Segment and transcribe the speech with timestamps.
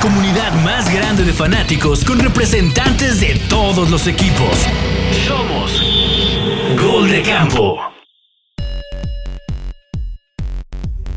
[0.00, 4.66] comunidad más grande de fanáticos con representantes de todos los equipos.
[5.26, 5.82] Somos
[6.80, 7.78] Gol de Campo.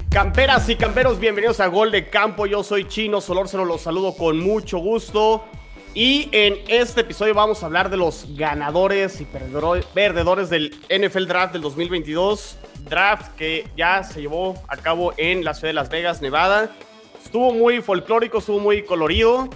[0.09, 2.45] Camperas y camperos, bienvenidos a Gol de Campo.
[2.45, 5.45] Yo soy Chino Solórzano, los saludo con mucho gusto.
[5.93, 11.53] Y en este episodio vamos a hablar de los ganadores y perdedores del NFL Draft
[11.53, 12.57] del 2022.
[12.89, 16.69] Draft que ya se llevó a cabo en la ciudad de Las Vegas, Nevada.
[17.23, 19.49] Estuvo muy folclórico, estuvo muy colorido.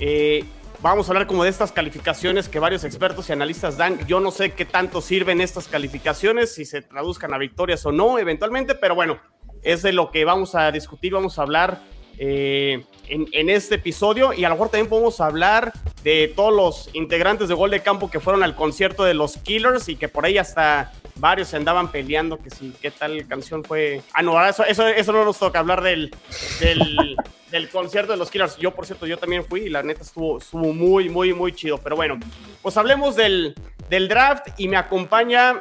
[0.00, 0.44] Eh,
[0.82, 4.04] vamos a hablar como de estas calificaciones que varios expertos y analistas dan.
[4.06, 8.18] Yo no sé qué tanto sirven estas calificaciones, si se traduzcan a victorias o no
[8.18, 9.18] eventualmente, pero bueno,
[9.62, 11.80] es de lo que vamos a discutir, vamos a hablar
[12.18, 15.72] eh, en, este episodio y a lo mejor también podemos hablar
[16.04, 19.88] de todos los integrantes de Gol de Campo que fueron al concierto de los Killers
[19.88, 24.02] y que por ahí hasta varios se andaban peleando que si qué tal canción fue.
[24.12, 26.14] Ah, no, eso, eso, eso no nos toca hablar del,
[26.60, 27.16] del,
[27.50, 28.56] del, concierto de los Killers.
[28.56, 31.78] Yo, por cierto, yo también fui y la neta estuvo, estuvo muy, muy, muy chido.
[31.78, 32.18] Pero bueno,
[32.62, 33.54] pues hablemos del,
[33.88, 35.58] del draft y me acompaña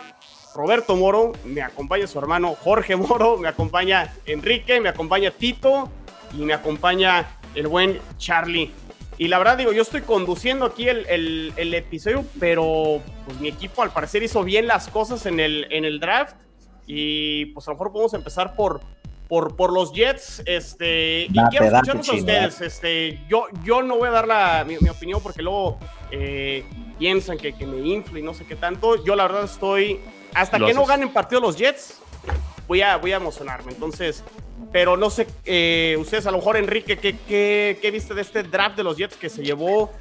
[0.54, 5.90] Roberto Moro, me acompaña su hermano Jorge Moro, me acompaña Enrique, me acompaña Tito
[6.34, 8.72] y me acompaña el buen Charlie.
[9.22, 13.84] Y la verdad, digo, yo estoy conduciendo aquí el, el, episodio, pero pues mi equipo
[13.84, 16.38] al parecer hizo bien las cosas en el, en el draft.
[16.88, 18.82] Y pues a lo mejor podemos empezar por,
[19.30, 20.42] por, por los Jets.
[20.48, 22.62] Este, y quiero escucharlos a ustedes.
[22.62, 25.78] Este, yo, yo no voy a dar la, mi, opinión porque luego
[26.10, 26.66] eh,
[26.98, 29.06] piensan que, que me inflo y no sé qué tanto.
[29.06, 30.00] Yo la verdad estoy
[30.34, 32.02] hasta que no ganen partido los Jets,
[32.68, 33.72] voy a, voy a emocionarme.
[33.72, 34.24] Entonces,
[34.72, 38.78] pero no sé, eh, ustedes a lo mejor, Enrique, ¿qué, ¿qué, viste de este draft
[38.78, 39.92] de los Jets que se llevó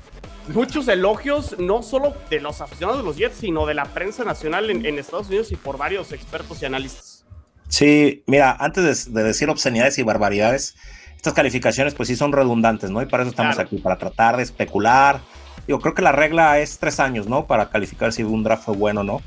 [0.49, 4.71] muchos elogios, no solo de los aficionados de los Jets, sino de la prensa nacional
[4.71, 7.25] en, Estados Unidos y por varios expertos y analistas?
[7.69, 10.77] Sí, mira, antes de, decir obscenidades y barbaridades,
[11.17, 13.03] estas calificaciones pues sí son redundantes, ¿no?
[13.03, 15.21] Y para eso estamos aquí, para tratar de especular.
[15.69, 17.47] Yo creo que la regla es tres años, ¿no?
[17.47, 19.23] Para calificar si un draft fue bueno o no.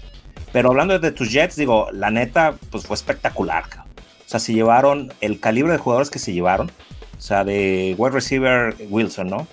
[0.52, 3.64] Pero hablando de tus Jets, digo, la neta, pues fue espectacular.
[4.34, 6.72] Sea, se llevaron el calibre de jugadores que se llevaron.
[7.16, 9.48] O sea, de wide receiver Wilson, ¿no?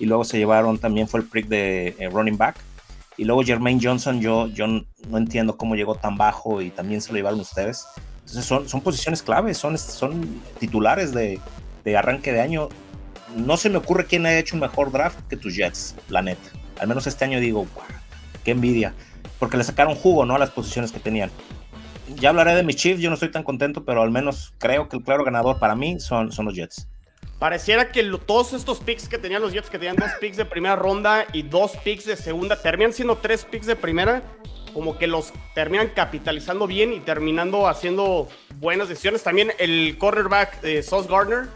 [0.00, 2.56] Y luego se llevaron, también fue el prick de eh, running back.
[3.16, 7.12] Y luego Jermaine Johnson, yo, yo no entiendo cómo llegó tan bajo y también se
[7.12, 7.86] lo llevaron ustedes.
[8.22, 11.38] Entonces son, son posiciones claves, son, son titulares de,
[11.84, 12.70] de arranque de año.
[13.36, 16.50] No se me ocurre quién haya hecho un mejor draft que tus Jets, la neta.
[16.80, 17.68] Al menos este año digo,
[18.42, 18.94] qué envidia
[19.38, 20.36] porque le sacaron jugo, ¿no?
[20.36, 21.30] A las posiciones que tenían.
[22.16, 24.96] Ya hablaré de mis Chiefs, yo no estoy tan contento, pero al menos creo que
[24.96, 26.86] el claro ganador para mí son, son los Jets.
[27.38, 30.76] Pareciera que todos estos picks que tenían los Jets, que tenían dos picks de primera
[30.76, 34.22] ronda y dos picks de segunda, terminan siendo tres picks de primera,
[34.72, 39.22] como que los terminan capitalizando bien y terminando haciendo buenas decisiones.
[39.22, 41.48] También el cornerback de Sauce Gardner,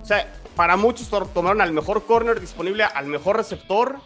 [0.00, 3.96] o sea, para muchos tomaron al mejor corner disponible, al mejor receptor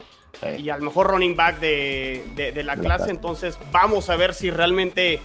[0.59, 3.11] y al mejor running back de, la clase.
[3.11, 5.21] Entonces vamos a ver si realmente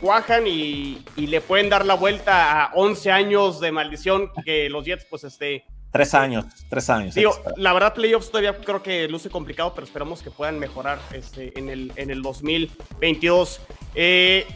[0.00, 5.06] cuajan y, le pueden dar la vuelta a 11 años de maldición que los Jets
[5.08, 5.64] pues este...
[5.90, 7.14] Tres años, tres años.
[7.14, 11.58] Digo, la verdad playoffs todavía creo que luce complicado, pero esperamos que puedan mejorar este,
[11.58, 13.60] en, el, en el 2022.
[13.94, 14.46] Eh,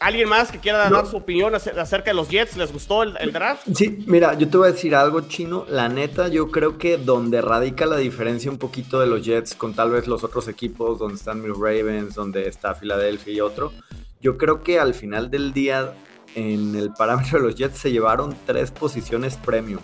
[0.00, 2.56] ¿Alguien más que quiera dar su opinión acerca de los Jets?
[2.56, 3.68] ¿Les gustó el, draft?
[3.74, 5.66] Sí, mira, yo te voy a decir algo chino.
[5.68, 9.74] La neta, yo creo que donde radica la diferencia un poquito de los Jets con
[9.74, 13.74] tal vez los otros equipos, donde están mis Ravens, donde está Filadelfia y otro,
[14.20, 15.94] yo creo que al final del día,
[16.34, 19.80] en el parámetro de los Jets se llevaron tres posiciones premium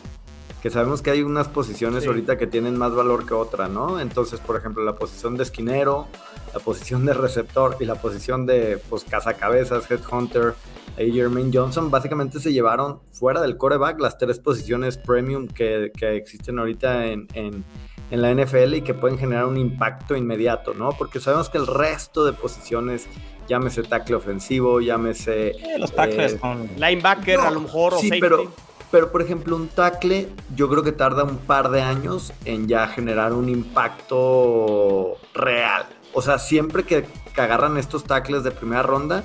[0.66, 4.00] que sabemos que hay unas posiciones ahorita que tienen más valor que otra, ¿no?
[4.00, 6.08] Entonces, por ejemplo, la posición de esquinero,
[6.52, 10.54] la posición de receptor y la posición de pues cazacabezas, headhunter,
[10.98, 16.16] y Jermaine Johnson, básicamente se llevaron fuera del coreback las tres posiciones premium que, que
[16.16, 17.64] existen ahorita en, en,
[18.10, 20.90] en, la NFL y que pueden generar un impacto inmediato, ¿no?
[20.90, 23.08] Porque sabemos que el resto de posiciones,
[23.48, 25.52] llámese tackle ofensivo, llámese...
[25.78, 28.50] los tackles eh, Linebacker a lo mejor sí, pero
[28.90, 32.86] pero, por ejemplo, un tackle yo creo que tarda un par de años en ya
[32.86, 35.86] generar un impacto real.
[36.12, 37.04] O sea, siempre que,
[37.36, 39.24] agarran estos tackles de primera ronda,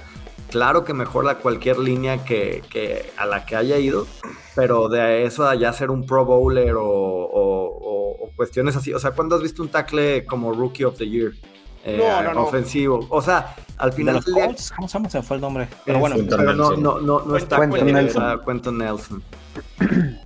[0.51, 4.05] claro que mejora cualquier línea que, a la que haya ido,
[4.55, 8.93] pero de eso a ya ser un Pro Bowler o, cuestiones así.
[8.93, 11.33] O sea, ¿cuándo has visto un tackle como Rookie of the Year?
[11.83, 13.07] Eh, no, no, ofensivo.
[13.09, 14.23] O sea, al final.
[14.75, 15.67] ¿Cómo se fue el nombre?
[15.85, 19.23] Pero bueno, no, no, no, no está Quentin Nelson.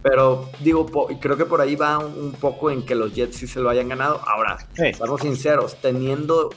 [0.04, 0.86] Pero digo,
[1.20, 3.90] creo que por ahí va un, poco en que los Jets sí se lo hayan
[3.90, 4.22] ganado.
[4.26, 6.50] Ahora, seamos sinceros, teniendo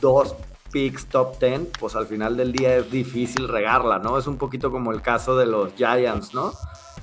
[0.00, 0.36] dos
[0.74, 4.18] picks top 10, pues al final del día es difícil regarla, ¿no?
[4.18, 6.52] Es un poquito como el caso de los Giants, ¿no?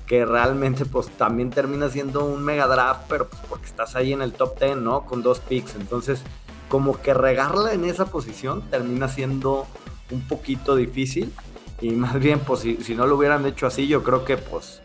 [0.06, 4.22] que realmente pues también termina siendo un mega draft, pero pues porque estás ahí en
[4.22, 5.06] el top 10, ¿no?
[5.06, 5.76] Con dos picks.
[5.76, 6.22] Entonces,
[6.68, 9.68] como que regarla en esa posición termina siendo
[10.12, 11.32] un poquito difícil.
[11.80, 14.82] Y más bien, pues si, si no lo hubieran hecho así, yo creo que pues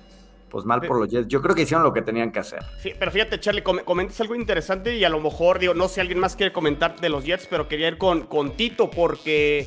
[0.49, 1.29] pues mal por los Jets.
[1.29, 2.63] Yo creo que hicieron lo que tenían que hacer.
[2.81, 6.01] Sí, pero fíjate, Charlie, comentas algo interesante y a lo mejor, digo, no sé si
[6.01, 9.67] alguien más quiere comentar de los Jets, pero quería ir con, con Tito porque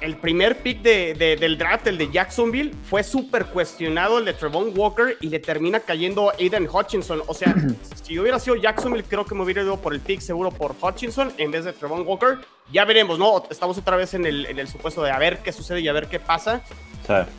[0.00, 4.72] el primer pick de, del draft, el de Jacksonville, fue súper cuestionado el de Trevon
[4.76, 7.22] Walker y le termina cayendo Aiden Hutchinson.
[7.26, 7.54] O sea,
[8.02, 11.32] si hubiera sido Jacksonville, creo que me hubiera ido por el pick seguro por Hutchinson
[11.36, 12.38] en vez de Trevon Walker.
[12.72, 13.42] Ya veremos, ¿no?
[13.50, 15.92] Estamos otra vez en el, en el supuesto de a ver qué sucede y a
[15.92, 16.62] ver qué pasa.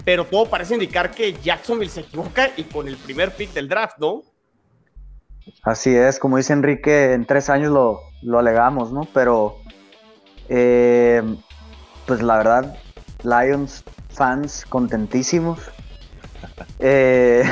[0.04, 4.00] Pero todo parece indicar que Jacksonville se equivoca y con el primer pick del draft,
[4.00, 4.24] ¿no?
[5.64, 9.08] Así es, como dice Enrique, en tres años lo, lo alegamos, ¿no?
[9.14, 9.58] Pero
[10.48, 11.22] eh,
[12.10, 12.76] pues la verdad,
[13.22, 15.60] Lions fans contentísimos.
[16.80, 17.44] Eh,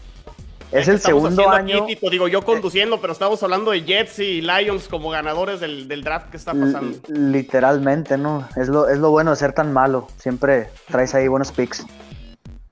[0.72, 1.86] es el segundo año.
[2.10, 6.36] Digo yo conduciendo, pero estamos hablando de Jets y Lions como ganadores del, draft que
[6.36, 6.98] está pasando.
[7.08, 8.46] literalmente, ¿no?
[8.56, 10.08] Es lo, es lo bueno de ser tan malo.
[10.18, 11.86] Siempre traes ahí buenos picks.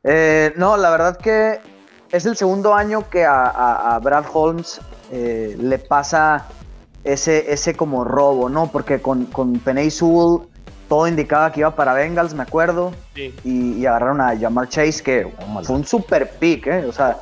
[0.05, 1.58] Eh, no, la verdad que
[2.11, 4.81] es el segundo año que a, Brad Holmes
[5.11, 6.46] eh, le pasa
[7.05, 8.70] ese, ese como robo, ¿no?
[8.70, 10.46] Porque con, con Penay Sewell
[10.88, 12.92] todo indicaba que iba para Bengals, me acuerdo.
[13.44, 16.84] Y, agarraron a Jamal Chase, que fue un super pick, ¿eh?
[16.86, 17.18] O sea,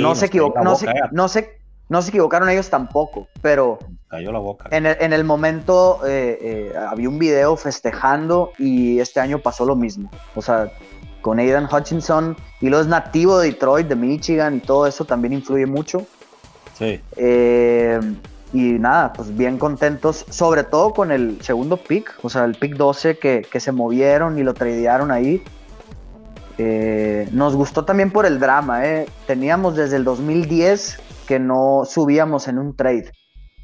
[0.00, 1.58] no, se no, se, no, se,
[1.88, 3.78] no, se, equivocaron ellos tampoco, pero.
[4.08, 4.68] Cayó la boca.
[4.70, 9.64] En el, en el momento eh, eh, había un video festejando y este año pasó
[9.64, 10.10] lo mismo.
[10.34, 10.70] O sea,
[11.20, 15.66] con Aidan Hutchinson y los nativos de Detroit, de Michigan y todo eso también influye
[15.66, 16.06] mucho.
[16.78, 17.00] Sí.
[17.16, 18.00] Eh
[18.52, 22.76] y nada, pues bien contentos, sobre todo con el segundo pick, o sea, el pick
[22.76, 25.42] 12 que, se movieron y lo tradearon ahí.
[26.58, 29.06] Eh, nos gustó también por el drama, ¿eh?
[29.26, 33.12] Teníamos desde el 2010 que no subíamos en un trade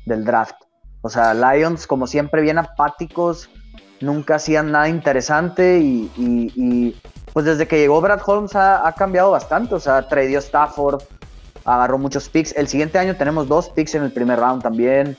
[0.04, 0.56] del draft.
[1.00, 3.48] O sea, Lions, como siempre, bien apáticos,
[4.00, 7.00] nunca hacían nada interesante y,
[7.32, 9.74] pues desde que llegó Brad Holmes ha, ha cambiado bastante.
[9.74, 11.02] O sea, tradeó Stafford,
[11.64, 12.54] agarró muchos picks.
[12.56, 15.16] El siguiente año tenemos dos picks en el primer round también.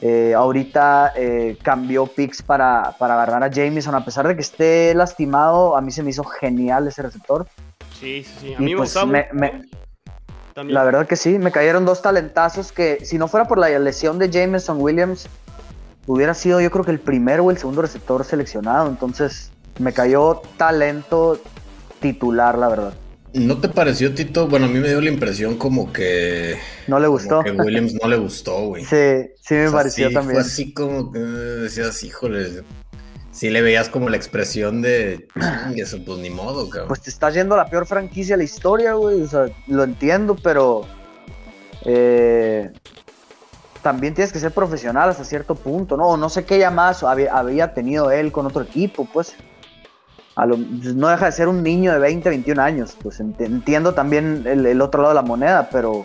[0.00, 4.94] Eh, ahorita eh, cambió picks para, para, agarrar a Jameson, a pesar de que esté
[4.94, 7.46] lastimado, a mí se me hizo genial ese receptor.
[7.98, 8.54] Sí, sí, sí.
[8.54, 8.96] A mí me, pues,
[10.66, 14.18] La verdad que sí, me cayeron dos talentazos que si no fuera por la lesión
[14.18, 15.28] de Jameson Williams,
[16.06, 18.88] hubiera sido yo creo que el primero o el segundo receptor seleccionado.
[18.88, 21.38] Entonces me cayó talento
[22.00, 22.94] titular, la verdad.
[23.32, 24.48] ¿No te pareció, Tito?
[24.48, 26.56] Bueno, a mí me dio la impresión como que.
[26.88, 27.42] No le gustó.
[27.42, 28.84] Que Williams no le gustó, güey.
[28.84, 30.34] Sí, sí me pareció también.
[30.34, 32.64] Fue así como que decías, híjole.
[33.30, 35.28] Sí le veías como la expresión de.
[35.76, 36.88] Eso, pues ni modo, cabrón.
[36.88, 39.22] Pues te está yendo la peor franquicia de la historia, güey.
[39.22, 40.86] O sea, lo entiendo, pero.
[41.84, 42.70] Eh,
[43.82, 46.16] también tienes que ser profesional hasta cierto punto, ¿no?
[46.16, 49.34] No sé qué llamadas había, había tenido él con otro equipo, pues
[50.46, 52.96] no deja de ser un niño de 20, 21 años.
[53.02, 56.04] Pues entiendo también el, otro lado de la moneda, pero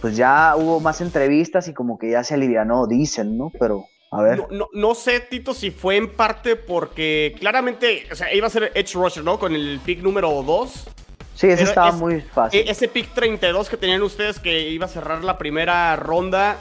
[0.00, 3.50] pues ya hubo más entrevistas y como que ya se alivianó, dicen, ¿no?
[3.58, 4.44] Pero a ver.
[4.72, 8.94] No, sé, Tito, si fue en parte porque claramente, o sea, iba a ser Edge
[8.94, 9.38] Rusher, ¿no?
[9.38, 10.88] Con el pick número 2.
[11.34, 12.60] Sí, ese estaba muy fácil.
[12.60, 16.56] E, ese pick 32 que tenían ustedes que iba a cerrar la primera ronda,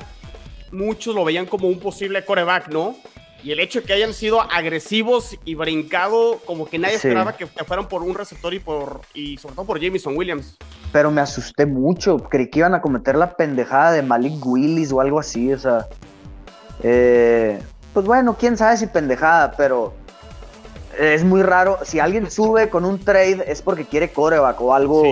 [0.72, 2.96] muchos lo veían como un posible coreback, ¿no?
[3.46, 7.46] Y el hecho de que hayan sido agresivos y brincado, como que nadie esperaba que
[7.46, 10.58] fueran por un receptor y por y sobre todo por Jameson Williams.
[10.92, 12.18] Pero me asusté mucho.
[12.18, 15.54] Creí que iban a cometer la pendejada de Malik Willis o algo así.
[15.54, 15.88] O sea.
[16.82, 17.60] Eh,
[17.94, 19.94] pues bueno, quién sabe si pendejada, pero
[20.98, 21.78] es muy raro.
[21.84, 25.04] Si alguien sube con un trade es porque quiere coreback o algo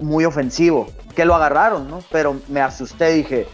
[0.00, 0.88] muy ofensivo.
[1.14, 2.00] Que lo agarraron, ¿no?
[2.10, 3.46] Pero me asusté, dije,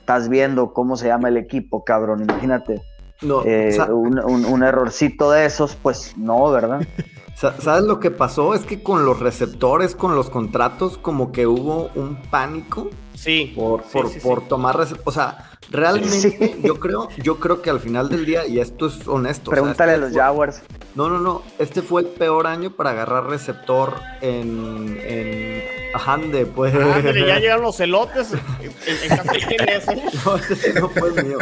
[0.00, 2.82] estás viendo cómo se llama el equipo, cabrón, imagínate.
[3.22, 6.86] No, eh, un, errorcito de esos, pues no, ¿verdad?
[7.34, 8.54] ¿Sabes lo que pasó?
[8.54, 12.88] Es que con los receptores, con los contratos, como que hubo un pánico.
[13.14, 13.52] Sí.
[13.56, 13.82] Por,
[14.22, 18.60] por, tomar O sea, realmente yo creo, yo creo que al final del día, y
[18.60, 19.50] esto es honesto.
[19.50, 20.62] Pregúntale a los Jaguars.
[20.94, 21.42] No, no, no.
[21.58, 25.62] Este fue el peor año para agarrar receptor en, en
[25.94, 26.72] Ajande, pues.
[26.72, 28.32] ya llegaron los elotes.
[28.32, 28.38] ¿En?
[28.38, 30.02] Eh?
[30.24, 31.38] No, ese no fue el mío.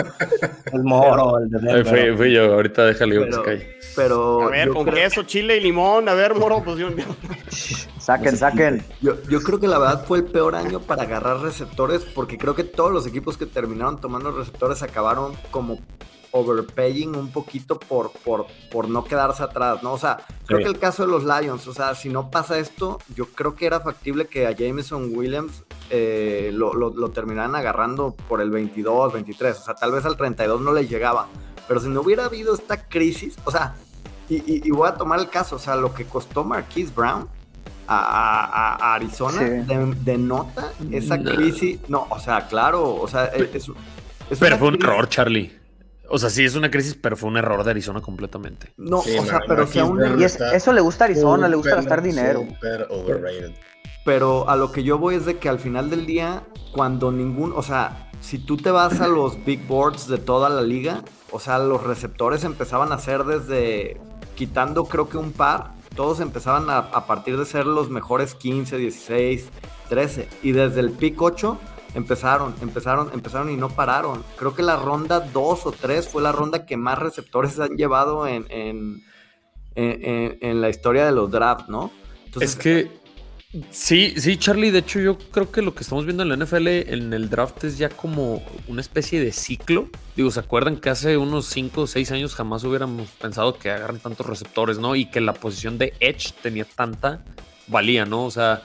[0.73, 3.45] El moro, el de fui, fui, yo, ahorita déjale pero,
[3.97, 6.09] pero A ver, con queso, chile y limón.
[6.09, 6.89] A ver, moro, pues yo.
[7.99, 8.83] saquen, saquen.
[9.01, 12.55] Yo, yo creo que la verdad fue el peor año para agarrar receptores porque creo
[12.55, 15.79] que todos los equipos que terminaron tomando receptores acabaron como
[16.33, 19.93] overpaying un poquito por, por, por no quedarse atrás, ¿no?
[19.93, 20.65] O sea, creo Sí.
[20.65, 23.67] que el caso de los Lions, o sea, si no pasa esto, yo creo que
[23.67, 29.13] era factible que a Jameson Williams eh, lo, lo, lo terminaran agarrando por el 22,
[29.13, 31.27] 23, o sea, tal vez al 32 no le llegaba,
[31.67, 33.75] pero si no hubiera habido esta crisis, o sea,
[34.29, 37.29] y, y- y voy a tomar el caso, o sea, lo que costó Marquise Brown
[37.93, 39.45] a, a- a Arizona Sí.
[39.45, 41.35] de- denota esa No.
[41.35, 43.55] crisis, no, o sea, claro, o sea, es,
[44.31, 45.59] es- Pero fue un crisis- error, Charlie.
[46.13, 48.73] O sea, sí es una crisis, pero fue un error de Arizona completamente.
[48.77, 51.57] No, Sí, o sea, pero si aún Y es- eso le gusta a Arizona, le
[51.57, 52.45] gusta gastar dinero.
[52.89, 53.53] overrated.
[54.05, 56.43] Pero a lo que yo voy es de que al final del día,
[56.73, 60.63] cuando ningún, o sea, si tú te vas a los big boards de toda la
[60.63, 64.01] liga, o sea, los receptores empezaban a ser desde,
[64.35, 68.77] quitando creo que un par, todos empezaban a, a partir de ser los mejores 15,
[68.79, 69.51] 16,
[69.89, 70.29] 13.
[70.43, 71.59] Y desde el pick 8
[71.95, 74.23] empezaron, empezaron, empezaron y no pararon.
[74.37, 78.27] Creo que la ronda 2 o 3 fue la ronda que más receptores han llevado
[78.27, 79.03] en, en,
[79.75, 81.91] en- en- la historia de los drafts, ¿no?
[82.27, 83.00] Entonces, es que
[83.71, 84.71] sí, sí, Charlie.
[84.71, 87.65] De hecho, yo creo que lo que estamos viendo en la NFL en el draft
[87.65, 89.89] es ya como una especie de ciclo.
[90.17, 93.99] Digo, ¿se acuerdan que hace unos 5 o 6 años jamás hubiéramos pensado que agarran
[93.99, 94.95] tantos receptores, ¿no?
[94.97, 97.25] Y que la posición de Edge tenía tanta
[97.67, 98.25] valía, ¿no?
[98.25, 98.63] O sea,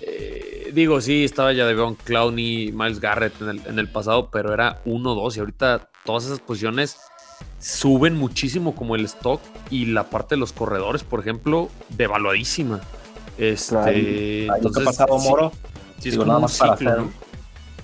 [0.00, 4.52] eh, digo, sí, estaba ya de Clowney, Miles Garrett en el, en el pasado, pero
[4.52, 6.98] era 1 2 y ahorita todas esas posiciones
[7.60, 12.80] suben muchísimo como el stock y la parte de los corredores, por ejemplo, devaluadísima.
[13.38, 13.86] Este, Claro.
[13.88, 15.52] Ahí lo que ha entonces, pasado, sí, Moro,
[16.00, 17.12] sí es digo, como nada un más para ciclo, hacer- ¿no?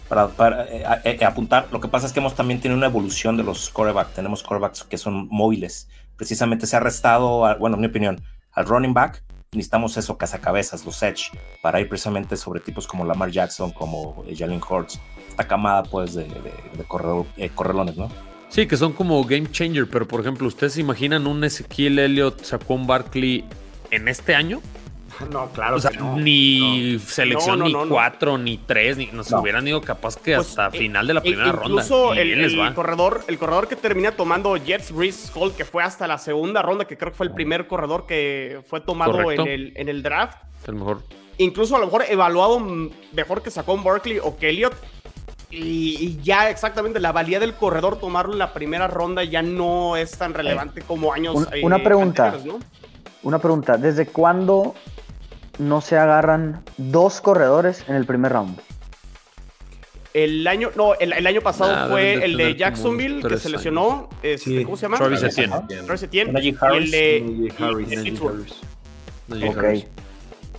[0.09, 2.87] para, para, eh, a- eh, apuntar, lo que pasa es que hemos también tenido una
[2.87, 4.15] evolución de los corebacks.
[4.15, 5.89] Tenemos corebacks que son móviles.
[6.17, 8.21] Precisamente se ha restado, a- bueno, en mi opinión,
[8.53, 9.23] al running back.
[9.53, 11.31] Necesitamos eso, cazacabezas, los edge,
[11.63, 15.01] para ir precisamente sobre tipos como Lamar Jackson, como eh, Jalen Hurts.
[15.29, 18.09] Esta camada, pues, de, de, de corredor- eh, correlones, ¿no?
[18.49, 22.43] Sí, que son como game changer, pero por ejemplo, ¿ustedes se imaginan un Ezequiel Elliott,
[22.43, 23.45] Saquon Barkley
[23.91, 24.61] en este año?
[25.31, 26.17] No, claro O sea, que no.
[26.17, 27.91] ni selección, No, no, ni no, no.
[27.95, 29.41] cuatro, ni tres, ni nos No.
[29.41, 31.67] hubieran ido capaz que Pues, hasta eh, final de la E- primera ronda.
[31.83, 36.19] Incluso el, corredor, el corredor que termina tomando Jets Breeze Hall, que fue hasta la
[36.19, 39.89] segunda ronda, que creo que fue el primer corredor que fue tomado en el, en
[39.89, 40.39] el draft.
[40.67, 41.03] El mejor.
[41.39, 42.61] Incluso a lo mejor evaluado
[43.13, 44.75] mejor que sacó un Barkley o que Elliott.
[45.51, 49.97] Y, y ya exactamente la valía del corredor tomarlo en la primera ronda ya no
[49.97, 52.27] es tan relevante como años Un- eh, una pregunta.
[52.31, 52.67] anteriores, ¿no?
[53.23, 54.75] Una pregunta, ¿desde cuándo
[55.59, 58.59] no se agarran dos corredores en el primer round?
[60.13, 64.09] El año, no, el, el año pasado fue el de Jacksonville que se lesionó.
[64.23, 64.65] este, Sí.
[64.65, 64.99] ¿Cómo se llama?
[64.99, 65.57] Travis Etienne.
[65.85, 66.33] Travis Etienne.
[66.33, 68.21] Najee Y el de y- Harris.
[68.21, 69.49] Harris.
[69.51, 69.57] Ok.
[69.59, 69.87] Harris.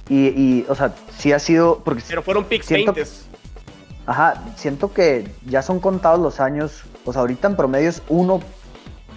[0.09, 3.09] Y, y, o sea, sí ha sido, porque, Pero fueron picks Siento- 20.
[4.05, 8.41] ajá, siento que ya son contados los años, o sea, ahorita en promedio es uno,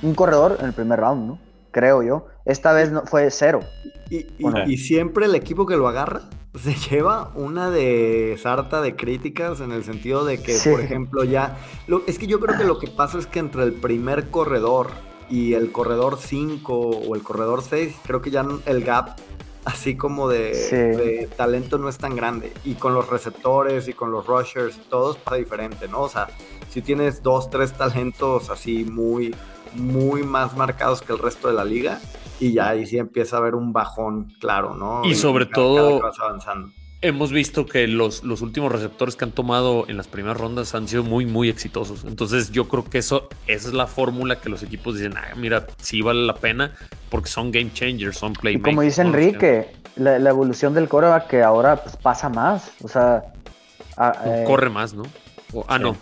[0.02, 1.38] un corredor en el primer round, ¿no?
[1.78, 2.26] Creo yo.
[2.44, 3.61] Esta vez no, fue cero.
[4.11, 4.64] Y, y- Bueno.
[4.66, 6.23] y siempre el equipo que lo agarra
[6.58, 10.70] se lleva una de sarta de críticas en el sentido de que, Sí.
[10.70, 11.56] por ejemplo, ya...
[11.87, 14.88] lo- es que yo creo que lo que pasa es que entre el primer corredor
[15.30, 19.16] y el corredor 5 o el corredor 6, creo que ya el gap
[19.64, 20.76] así como de, Sí.
[20.76, 22.52] de talento no es tan grande.
[22.64, 26.00] Y con los receptores y con los rushers, todos pasa diferente, ¿no?
[26.00, 26.28] O sea,
[26.70, 29.35] si tienes dos, tres talentos así muy,
[29.78, 32.00] muy más marcados que el resto de la liga,
[32.40, 35.02] y ya ahí sí empieza a haber un bajón claro, ¿no?
[35.04, 36.68] Y sobre cada- todo- cada que vas avanzando.
[37.00, 40.88] Hemos visto que los, los últimos receptores que han tomado en las primeras rondas han
[40.88, 42.02] sido muy, muy exitosos.
[42.04, 45.68] Entonces, yo creo que eso esa es la fórmula que los equipos dicen, ah, mira,
[45.80, 46.75] sí vale la pena
[47.08, 48.75] porque son game changers, son Y playmakers.
[48.75, 49.02] como dice.
[49.02, 52.73] Enrique, la, la evolución del coreback que ahora pues, pasa más.
[52.82, 53.26] O sea,
[53.97, 55.04] a- eh, Corre más, ¿no?
[55.52, 55.97] O- ah, no.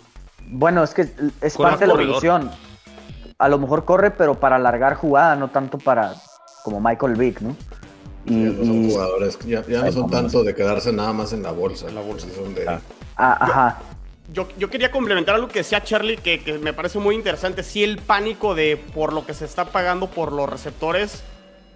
[0.47, 1.01] Bueno, es que
[1.41, 2.25] es Corre parte de la corredor.
[2.25, 2.51] evolución.
[3.39, 6.15] A lo mejor corre, pero para alargar jugada, no tanto para
[6.63, 7.55] como Michael Vick, ¿no?
[8.25, 11.33] Y, Ya no son y- jugadores, ya, ya no son tanto de quedarse nada más
[11.33, 11.87] en la bolsa.
[11.87, 12.27] En la bolsa.
[12.35, 12.79] Son de- Ah.
[13.15, 13.79] ah, ajá.
[14.33, 17.63] Yo, yo quería complementar algo que decía Charlie, que, que me parece muy interesante.
[17.63, 21.23] Sí, el pánico de por lo que se está pagando por los receptores.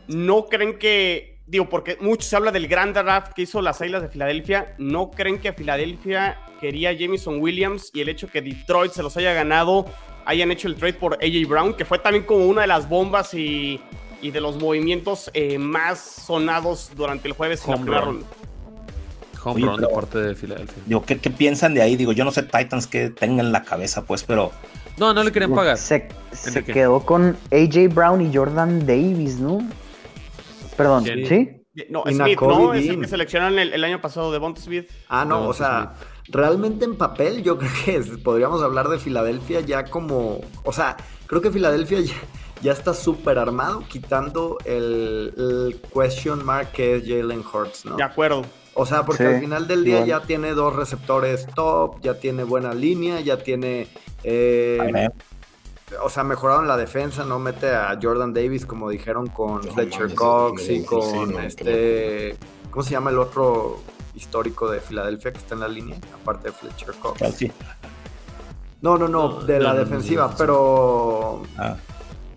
[0.08, 4.02] ¿No creen que, digo, porque mucho se habla del gran draft que hizo las Águilas
[4.02, 4.74] de Filadelfia?
[4.80, 9.16] ¿No creen que Filadelfia quería a Jamison Williams y el hecho que Detroit se los
[9.16, 9.86] haya ganado,
[10.26, 13.34] hayan hecho el trade por AJ Brown, que fue también como una de las bombas
[13.34, 13.82] y,
[14.22, 18.26] y de los movimientos eh, más sonados durante el jueves en la Home primera ronda?
[19.44, 20.84] Home Oye, run de pero- parte de Filadelfia.
[20.86, 21.96] Digo, ¿qué, qué piensan de ahí?
[21.96, 24.52] Digo, yo no sé Titans que tengan en la cabeza, pues, pero
[24.98, 25.78] No, no le querían pagar.
[25.78, 26.08] Se,
[26.66, 29.68] quedó con AJ Brown y Jordan Davis, ¿no?
[30.78, 31.26] Perdón, ¿Quién?
[31.28, 31.58] ¿sí?
[31.90, 32.74] No, Smith, ¿no?
[32.74, 34.90] Es el que seleccionaron el, el año pasado de Bond Smith.
[35.08, 35.94] Ah, no, No, o sea,
[36.32, 40.98] realmente en papel yo creo que es- podríamos hablar de Filadelfia ya como, o sea,
[41.28, 42.16] creo que Filadelfia ya,
[42.62, 47.96] ya está súper armado quitando el, el question mark que es Jalen Hurts, ¿no?
[47.98, 48.44] De acuerdo.
[48.74, 50.08] O sea, porque Sí, al final del día igual.
[50.08, 53.90] ya tiene dos receptores top, ya tiene buena línea, ya tiene...
[54.24, 55.10] eh,
[56.02, 60.16] o sea, mejoraron la defensa, no mete a Jordan Davis como dijeron con No Fletcher
[60.16, 62.38] Cox y con sí, no, este...
[62.70, 63.80] ¿Cómo se llama el otro
[64.16, 65.98] histórico de Filadelfia que está en la línea?
[66.22, 67.20] Aparte de Fletcher Cox.
[67.20, 67.52] Kelsey.
[68.82, 71.76] No, no, no, No, de la no, defensiva, no, pero Ah,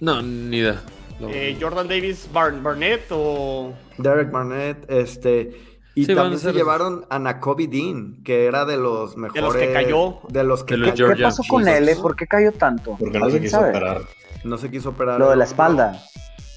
[0.01, 0.83] No, ni idea.
[1.21, 1.29] No.
[1.29, 3.73] Eh, Jordan Davis Bar- Barnett o.
[3.99, 5.61] Derek Barnett, este...
[5.97, 9.53] Y Sí, también se ser- llevaron a Nakobe Dean, que era de los mejores...
[9.69, 10.19] que cayó.
[10.29, 11.79] De los que De los ¿Qué Georgia pasó con Jesus.
[11.79, 11.89] él?
[11.89, 11.97] eh?
[12.03, 12.97] ¿Por qué cayó tanto?
[12.99, 13.71] Porque no se ¿Alguien quiso sabe?
[13.71, 14.03] operar.
[14.43, 15.21] no se quiso operar.
[15.21, 16.03] Lo de la espalda.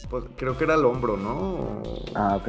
[0.10, 1.84] Pues, creo que era el hombro, ¿no?
[2.16, 2.48] Ah, ok.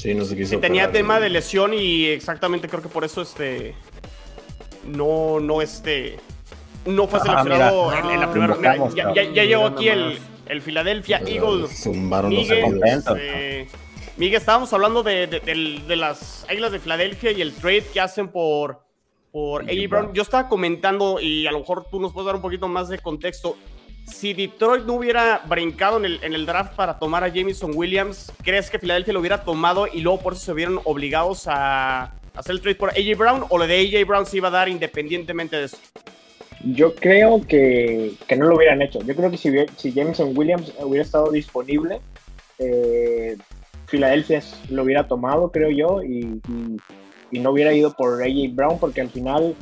[0.00, 0.92] Sí, no se quiso Sí, tenía operar.
[0.92, 3.74] tema de lesión y exactamente creo que por eso este.
[4.84, 6.16] No, no, este.
[6.86, 8.00] No fue Ah, seleccionado mira.
[8.00, 8.54] en, en la Ah, primera.
[8.54, 9.24] Invocamos, ya, cabrón.
[9.26, 11.82] ya- ya llegó aquí el, el Philadelphia Eagles.
[11.82, 12.80] Zumbaron los Miguel, oídos.
[12.80, 13.16] Contento.
[13.16, 13.68] este,
[14.16, 18.00] Miguel, estábamos hablando de, de- del- de las Águilas de Filadelfia y el trade que
[18.00, 18.80] hacen por,
[19.30, 19.88] por AJ.
[19.88, 20.12] Brown.
[20.14, 22.98] Yo estaba comentando, y a lo mejor tú nos puedes dar un poquito más de
[22.98, 23.56] contexto.
[24.12, 28.78] Si Detroit no hubiera brincado en el, draft para tomar a Jameson Williams, ¿crees que
[28.78, 32.74] Filadelfia lo hubiera tomado y luego por eso se vieron obligados a hacer el trade
[32.74, 33.44] por AJ Brown?
[33.48, 35.78] ¿O lo de AJ Brown se iba a dar independientemente de eso?
[36.64, 39.00] Yo creo que, que no lo hubieran hecho.
[39.00, 42.00] Yo creo que si, Jameson Williams hubiera estado disponible,
[42.58, 43.36] eh,
[43.86, 46.40] Filadelfia lo hubiera tomado, creo yo, y
[47.30, 49.54] no hubiera ido por AJ Brown, porque al final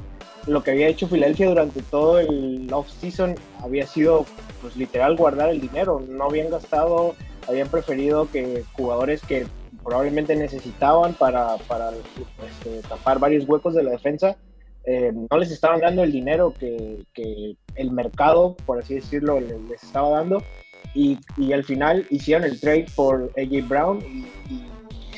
[0.48, 4.24] lo que había hecho Filadelfia durante todo el off-season había sido,
[4.62, 6.02] pues literal, guardar el dinero.
[6.08, 7.14] No habían gastado,
[7.46, 9.46] habían preferido que jugadores que
[9.84, 14.36] probablemente necesitaban para, para este, tapar varios huecos de la defensa,
[14.84, 19.82] eh, no les estaban dando el dinero que, que el mercado, por así decirlo, les,
[19.82, 20.42] estaba dando.
[20.94, 24.66] Y, y al final hicieron el trade por AJ Brown y, y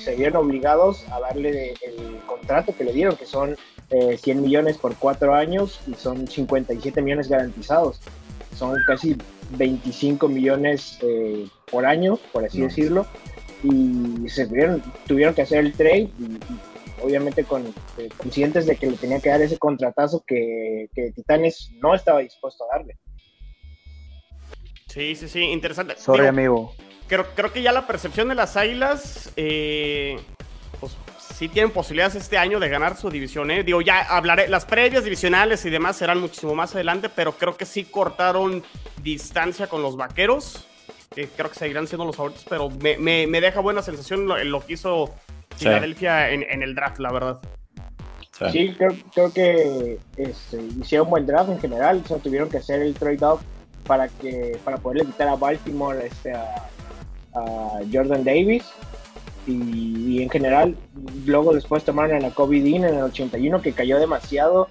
[0.01, 3.57] se vieron obligados a darle el contrato que le dieron, que son
[3.91, 8.01] eh, 100 millones por cuatro años y son 57 millones garantizados.
[8.57, 9.17] Son casi
[9.51, 12.67] 25 millones eh, por año, por así No.
[12.67, 13.07] decirlo.
[13.63, 16.41] Y se tuvieron, tuvieron que hacer el trade y, y
[17.03, 17.67] obviamente con,
[17.99, 22.21] eh, conscientes de que le tenía que dar ese contratazo que, que Titanes no estaba
[22.21, 22.97] dispuesto a darle.
[24.89, 25.95] Sí, sí, sí, interesante.
[25.97, 26.75] Sorry, Digo, amigo.
[27.07, 30.19] creo, creo que ya la percepción de las Águilas, eh,
[31.41, 33.65] sí tienen posibilidades este año de ganar su división, ¿eh?
[33.65, 37.65] Digo, ya hablaré, las previas divisionales y demás serán muchísimo más adelante, pero creo que
[37.65, 38.63] sí cortaron
[39.03, 40.67] distancia con los vaqueros,
[41.15, 44.37] que creo que seguirán siendo los favoritos, pero me, me- me deja buena sensación lo,
[44.45, 45.15] lo que hizo
[45.57, 45.65] Sí.
[45.67, 47.41] Filadelfia en, en el draft, la verdad.
[48.39, 48.45] sí.
[48.53, 52.81] Sí, creo, creo que este, hicieron buen draft en general, o sea, tuvieron que hacer
[52.83, 53.41] el trade-off
[53.87, 56.69] para, que, para poderle quitar a Baltimore este, a,
[57.35, 58.65] a Jordan Davis.
[59.47, 60.77] Y, y en general,
[61.27, 64.69] luego después tomaron a Kobe Dean en el 81, que cayó demasiado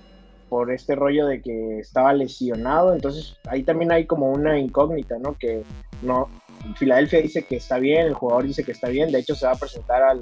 [0.49, 2.93] por este rollo de que estaba lesionado.
[2.93, 5.38] Entonces, ahí también hay como una incógnita, ¿no?
[5.38, 5.63] Que
[6.01, 6.27] no.
[6.75, 9.12] Filadelfia dice que está bien, el jugador dice que está bien.
[9.12, 10.19] De hecho, se va a presentar al,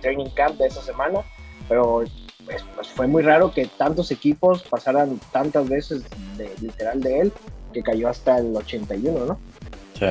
[0.00, 1.20] training camp de esa semana.
[1.68, 2.04] Pero
[2.46, 6.02] pues, pues, fue muy raro que tantos equipos pasaran tantas veces
[6.62, 7.32] literal de él
[7.74, 9.38] que cayó hasta el 81, ¿no?
[9.98, 10.06] Sí.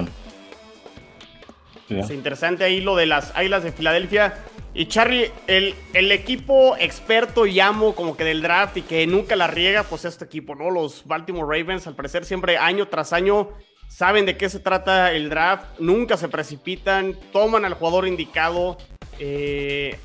[1.90, 4.44] Es interesante ahí lo de las Águilas de Filadelfia.
[4.74, 9.36] Y Charlie, el, el equipo experto y amo como que del draft y que nunca
[9.36, 10.70] la riega, pues este equipo, ¿no?
[10.70, 13.50] Los Baltimore Ravens, al parecer siempre año tras año
[13.88, 18.78] saben de qué se trata el draft, nunca se precipitan, toman al jugador indicado.
[19.20, 19.98] eh,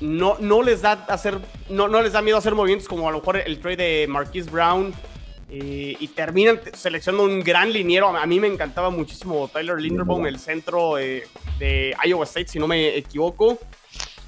[0.00, 1.38] no, no les da hacer,
[1.70, 4.50] no, no les da miedo hacer movimientos como a lo mejor el trade de Marquise
[4.50, 4.92] Brown.
[5.56, 8.08] Eh, y terminan seleccionando un gran liniero.
[8.08, 12.66] A mí me encantaba muchísimo Tyler Linderbaum, el centro eh, de Iowa State, si no
[12.66, 13.58] me equivoco.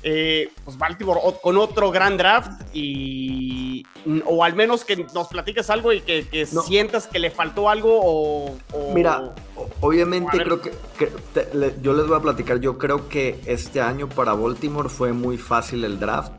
[0.08, 3.84] Eh, pues Baltimore con otro gran draft y
[4.24, 6.62] o al menos que nos platiques algo y que, que No.
[6.62, 9.34] sientas que le faltó algo o, o- Mira,
[9.80, 13.80] obviamente creo que, que te- le- yo les voy a platicar, yo creo que este
[13.80, 16.30] año para Baltimore fue muy fácil el draft,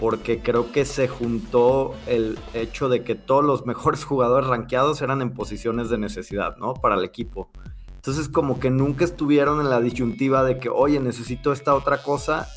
[0.00, 5.20] porque creo que se juntó el hecho de que todos los mejores jugadores rankeados eran
[5.22, 6.74] en posiciones de necesidad, ¿no?
[6.74, 7.48] Para el equipo.
[7.96, 12.48] Entonces como que nunca estuvieron en la disyuntiva de que, oye, necesito esta otra cosa.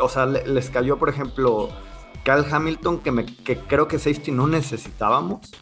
[0.00, 1.70] O sea, le- les cayó, por ejemplo,
[2.24, 2.98] Kyle Hamilton,
[3.44, 5.52] que, creo que safety no necesitábamos.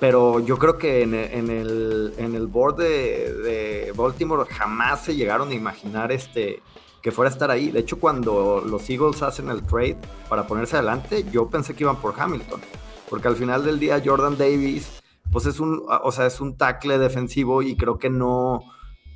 [0.00, 5.14] pero yo creo que en, en el, en el board de, de, Baltimore jamás se
[5.14, 6.60] llegaron a imaginar este,
[7.02, 7.70] que fuera a estar ahí.
[7.70, 11.96] De hecho, cuando los Eagles hacen el trade para ponerse adelante, yo pensé que iban
[11.96, 12.60] por Hamilton,
[13.10, 16.98] porque al final del día Jordan Davis, pues es un, o sea, es un tackle
[16.98, 18.60] defensivo y creo que no,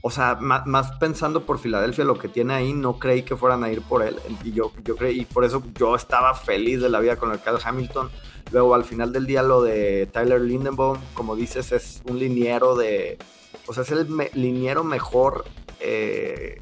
[0.03, 3.71] o sea, más, pensando por Filadelfia lo que tiene ahí, no creí que fueran a
[3.71, 4.17] ir por él.
[4.45, 7.39] Y yo, yo creí, y por eso yo estaba feliz de la vida con el
[7.39, 8.11] Kyle Hamilton.
[8.53, 13.19] Luego al final del día lo de Tyler Lindenbaum, como dices, es un liniero de,
[13.67, 15.45] o sea, es el liniero mejor
[15.81, 16.61] eh,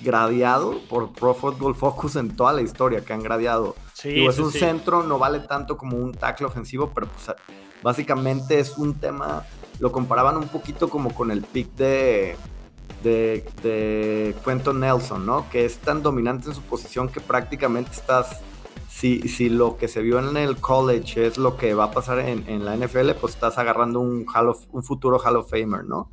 [0.00, 3.76] gradeado por Pro Football Focus en toda la historia que han gradeado.
[3.92, 7.36] Sí, es un centro, no vale tanto como un tackle ofensivo, pero pues
[7.82, 9.44] básicamente es un tema,
[9.78, 12.36] lo comparaban un poquito como con el pick de
[13.04, 15.48] de, de Quentin Nelson, ¿no?
[15.50, 18.40] Que es tan dominante en su posición que prácticamente estás,
[18.88, 22.18] si, si lo que se vio en el college es lo que va a pasar
[22.18, 24.26] en, la NFL, pues estás agarrando un,
[24.72, 26.10] un futuro Hall of Famer, ¿no?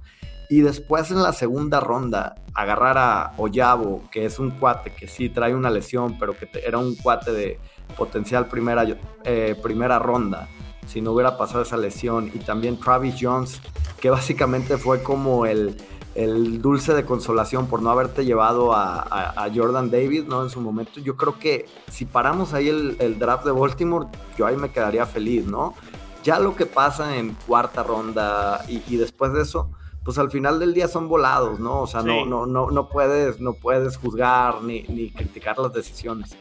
[0.52, 5.30] Y después en la segunda ronda, agarrar a Oyabo, que es un cuate que sí
[5.30, 7.58] trae una lesión, pero que era un cuate de
[7.98, 8.86] potencial primera,
[9.24, 10.50] eh, primera ronda,
[10.86, 12.30] si no hubiera pasado esa lesión.
[12.34, 13.62] Y también Travis Jones,
[14.02, 15.78] que básicamente fue como el,
[16.16, 20.44] el dulce de consolación por no haberte llevado a, Jordan David, ¿no?
[20.44, 24.58] En su momento, yo creo que si paramos ahí el, draft de Baltimore, yo ahí
[24.58, 25.76] me quedaría feliz, ¿no?
[26.24, 29.72] Ya lo que pasa en cuarta ronda y, después de eso,
[30.04, 31.82] pues al final del día son volados, ¿no?
[31.82, 36.36] O sea, no, no, no, no, puedes, no puedes juzgar ni, ni criticar las decisiones.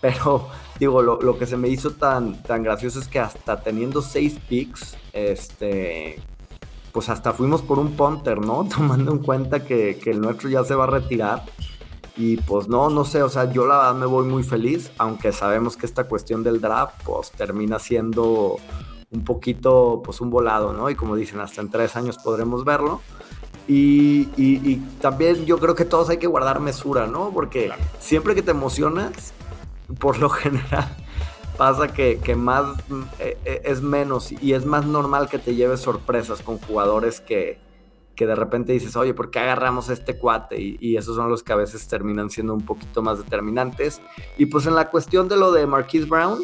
[0.00, 4.00] Pero, digo, lo, lo, que se me hizo tan, tan gracioso es que hasta teniendo
[4.00, 6.22] seis picks, este,
[6.92, 8.64] pues hasta fuimos por un punter, ¿no?
[8.76, 11.42] Tomando en cuenta que, el nuestro ya se va a retirar.
[12.16, 15.32] Y pues no, no sé, o sea, yo la verdad me voy muy feliz, aunque
[15.32, 18.56] sabemos que esta cuestión del draft pues termina siendo
[19.12, 20.90] un poquito pues un volado, ¿no?
[20.90, 23.00] Y como dicen, hasta en tres años podremos verlo.
[23.66, 27.30] Y, y, también yo creo que todos hay que guardar mesura, ¿no?
[27.30, 27.70] Porque
[28.00, 29.32] siempre que te emocionas,
[30.00, 30.96] por lo general,
[31.56, 32.64] pasa que, más
[33.20, 37.58] eh, eh, es menos y es más normal que te lleves sorpresas con jugadores que,
[38.14, 40.60] que de repente dices, oye, ¿por qué agarramos este cuate?
[40.60, 44.00] Y, esos son los que a veces terminan siendo un poquito más determinantes.
[44.36, 46.40] Y pues en la cuestión de lo de Marquise Brown,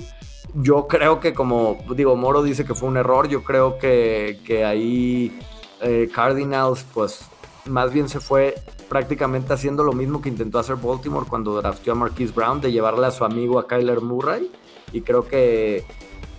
[0.55, 4.65] yo creo que como digo, Moro dice que fue un error, yo creo que, que
[4.65, 5.39] ahí
[5.83, 7.27] eh, Cardinals pues
[7.67, 8.55] más bien se fue
[8.89, 13.07] prácticamente haciendo lo mismo que intentó hacer Baltimore cuando drafteó a Marquise Brown, de llevarle
[13.07, 14.51] a su amigo a Kyler Murray
[14.93, 15.85] y creo que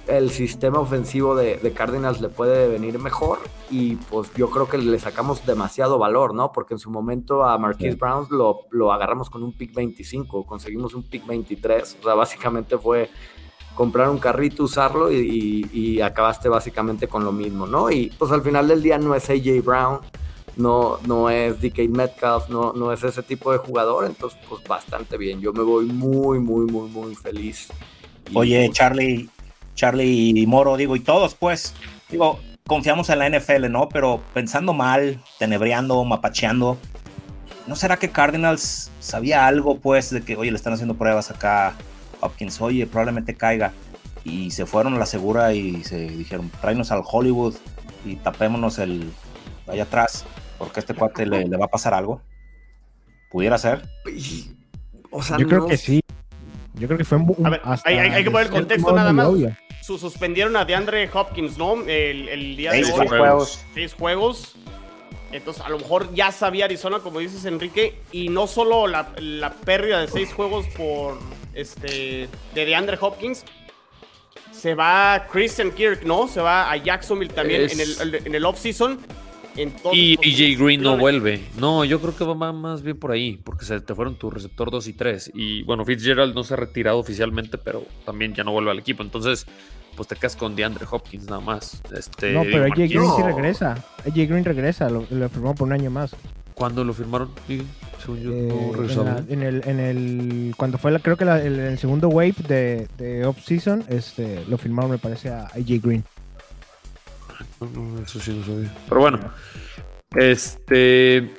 [0.08, 3.40] el sistema ofensivo de, Cardinals le puede venir mejor
[3.70, 6.52] y pues yo creo que le sacamos demasiado valor, ¿no?
[6.52, 10.94] Porque en su momento a Marquise Brown lo, lo, agarramos con un pick 25, conseguimos
[10.94, 13.10] un pick 23, o sea, básicamente fue
[13.76, 17.92] comprar un carrito, usarlo y, acabaste básicamente con lo mismo, ¿no?
[17.92, 20.00] Y pues al final del día no es AJ Brown,
[20.56, 25.18] no, no es DK Metcalf, no, no es ese tipo de jugador, entonces pues bastante
[25.18, 27.70] bien, yo me voy muy, muy, muy, muy feliz
[28.34, 29.30] Oye, Charlie,
[29.78, 31.74] Charlie y Moro, digo, y todos, pues,
[32.10, 33.88] digo, confiamos en la NFL, ¿no?
[33.88, 36.78] Pero pensando mal, tenebreando, mapacheando,
[37.68, 41.68] ¿no será que Cardinals sabía algo, pues, de que, oye, le están haciendo pruebas acá
[41.68, 41.76] a
[42.22, 43.72] Hopkins, oye, probablemente caiga?
[44.26, 47.56] Y se fueron a la segura y se dijeron, tráenos al Hollywood
[48.04, 49.14] y tapémonos el
[49.68, 50.26] allá atrás,
[50.58, 52.22] porque a este cuate le, va a pasar algo.
[53.30, 53.88] ¿Pudiera ser?
[55.12, 56.02] O sea, Yo creo que sí.
[56.74, 57.46] Yo creo que fue un.
[57.46, 59.28] A ver, hay, que poner el contexto nada más.
[59.88, 61.82] Su, suspendieron a DeAndre Hopkins, ¿no?
[61.84, 63.08] El, el día de hoy.
[63.08, 63.64] juegos.
[63.74, 64.56] Seis juegos.
[65.32, 69.54] Entonces, a lo mejor ya sabía Arizona, como dices, Enrique, y no solo la, la
[69.54, 71.18] pérdida de seis juegos por
[71.54, 73.46] este de DeAndre Hopkins,
[74.52, 76.28] se va Christian Kirk, ¿no?
[76.28, 79.00] Se va a Jacksonville también en el, en el off-season
[79.92, 81.42] y DJ Green no vuelve.
[81.58, 84.70] No, yo creo que va más bien por ahí, porque se te fueron tu receptor
[84.70, 85.32] 2 y 3.
[85.34, 89.02] Y bueno, Fitzgerald no se ha retirado oficialmente, pero también ya no vuelve al equipo.
[89.02, 89.48] Entonces,
[89.98, 91.82] pues te quedas con DeAndre Hopkins nada más.
[91.92, 93.72] Este, no, pero AJ Green sí regresa.
[94.06, 96.16] AJ Green regresa, lo, firmó por un año más.
[96.54, 97.32] ¿Cuándo lo firmaron?
[98.00, 102.10] según yo, no eh, en, el, en el, cuando fue, la, creo que el, segundo
[102.10, 106.04] wave de, de off-season, este, lo firmaron, me parece, a AJ Green.
[107.60, 108.74] No, eso sí no sabía.
[108.88, 109.20] Pero bueno,
[110.16, 111.32] este.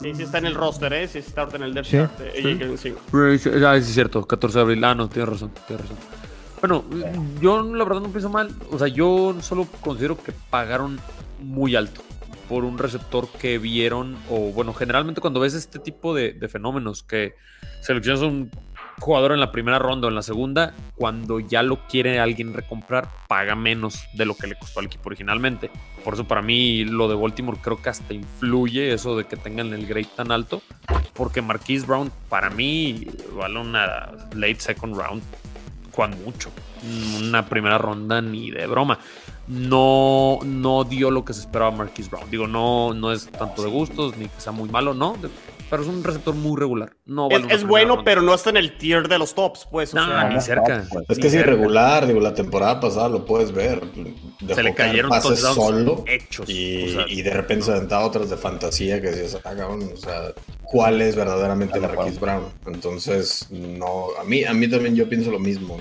[0.00, 1.08] Sí, sí está en el roster, ¿eh?
[1.08, 1.98] Sí está en el depth ¿Sí?
[2.76, 2.94] ¿Sí?
[3.64, 4.84] Ah, sí, es cierto, 14 de abril.
[4.84, 6.25] Ah, no, tienes razón, tienes razón.
[6.60, 6.84] Bueno,
[7.40, 8.50] yo la verdad no pienso mal.
[8.70, 10.98] O sea, yo solo considero que pagaron
[11.40, 12.02] muy alto
[12.48, 17.02] por un receptor que vieron, o bueno, generalmente cuando ves este tipo de, de fenómenos
[17.02, 17.34] que
[17.82, 18.50] seleccionas un
[18.98, 23.08] jugador en la primera ronda o en la segunda, cuando ya lo quiere alguien recomprar,
[23.28, 25.70] paga menos de lo que le costó al equipo originalmente.
[26.04, 29.72] Por eso para mí lo de Baltimore creo que hasta influye eso de que tengan
[29.72, 30.62] el grade tan alto,
[31.14, 35.22] porque Marquise Brown para mí vale una late second round,
[35.96, 36.50] cuando mucho.
[37.18, 39.00] Una primera ronda ni de broma.
[39.48, 42.30] No, no dio lo que se esperaba Marquise Brown.
[42.30, 45.16] Digo, no, no es tanto de gustos ni que sea muy malo, no
[45.68, 46.92] pero es un receptor muy regular.
[47.06, 49.94] No es, bueno, pero no está en el tier de los tops, pues.
[49.94, 50.86] no, ni cerca.
[51.08, 53.82] Es que es irregular, digo, la temporada pasada lo puedes ver.
[54.54, 56.48] se le cayeron pases solo hechos.
[56.48, 60.32] Y, de repente se aventaba otras de fantasía que decías, ah, o sea,
[60.66, 62.44] ¿cuál es verdaderamente Marquis Brown?
[62.66, 65.78] Entonces, no, a mí, a mí también yo pienso lo mismo.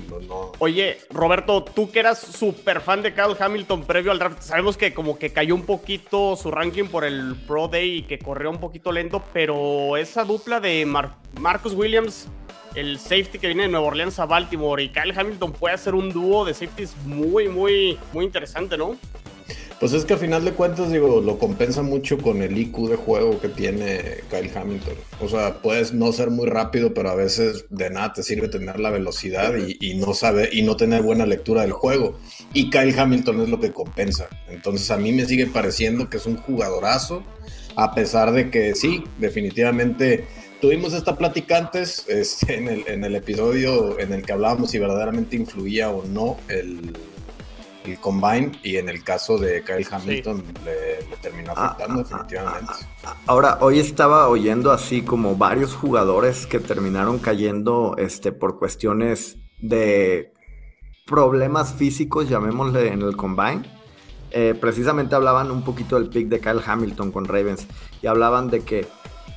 [0.60, 4.94] Oye, Roberto, tú que eras súper fan de Kyle Hamilton previo al draft, sabemos que
[4.94, 8.60] como que cayó un poquito su ranking por el Pro Day y que corrió un
[8.60, 12.28] poquito lento, pero esa dupla de Marcus Williams,
[12.76, 16.12] el safety que viene de Nueva Orleans a Baltimore y Kyle Hamilton puede ser un
[16.12, 18.98] dúo de safeties muy, muy, muy interesante, ¿no?
[19.80, 22.96] Pues es que a final de cuentas, digo, lo compensa mucho con el IQ de
[22.96, 24.96] juego que tiene Kyle Hamilton.
[25.20, 28.80] O sea, puedes no ser muy rápido, pero a veces de nada te sirve tener
[28.80, 32.18] la velocidad y, no saber y no tener buena lectura del juego.
[32.54, 34.30] Y Kyle Hamilton es lo que compensa.
[34.48, 37.24] Entonces a mí me sigue pareciendo que es un jugadorazo
[37.76, 40.26] a pesar de que sí, definitivamente
[40.62, 44.80] tuvimos esta plática antes este, en, el, en, el, episodio en el que hablábamos si
[44.80, 46.94] verdaderamente influía o no el,
[47.86, 52.74] el combine y en el caso de Kyle Hamilton le, terminó ah, afectando ah, definitivamente.
[53.04, 59.38] Ah, ahora, hoy estaba oyendo así como varios jugadores que terminaron cayendo este, por cuestiones
[59.60, 60.34] de
[61.06, 63.64] problemas físicos, llamémosle en el combine.
[64.32, 67.68] Eh, precisamente hablaban un poquito del pick de Kyle Hamilton con Ravens
[68.02, 68.88] y hablaban de que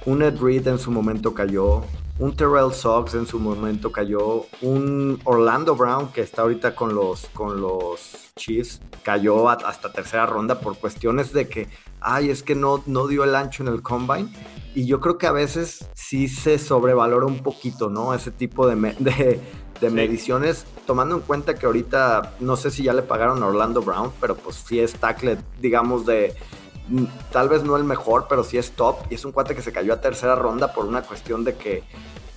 [0.07, 1.85] un Ed Reed en su momento cayó,
[2.19, 7.27] un Terrell Sox en su momento cayó, un Orlando Brown que está ahorita con los,
[7.33, 11.69] con los Chiefs cayó hasta tercera ronda por cuestiones de que,
[12.01, 14.29] ay, es que no, no dio el ancho en el combine.
[14.75, 18.15] Y yo creo que a veces sí se sobrevalora un poquito, ¿no?
[18.15, 19.41] Ese tipo de, de,
[19.81, 23.83] de mediciones, tomando en cuenta que ahorita no sé si ya le pagaron a Orlando
[23.83, 26.35] Brown, pero pues sí es tackle, digamos, de
[27.33, 28.97] tal vez no el mejor, pero sí es top.
[29.11, 31.85] Y es un cuate que se cayó a tercera ronda por una cuestión de que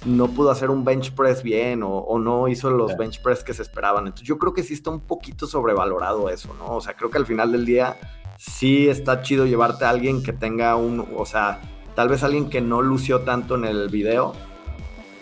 [0.06, 3.62] no pudo hacer un bench press bien o, no hizo los bench press que se
[3.62, 4.06] esperaban.
[4.06, 6.76] Entonces yo creo que sí está un poquito sobrevalorado eso, ¿no?
[6.76, 7.98] O sea, creo que al final del día
[8.38, 11.62] sí está chido llevarte a alguien que tenga un, o sea,
[11.96, 14.34] tal vez alguien que no lució tanto en el video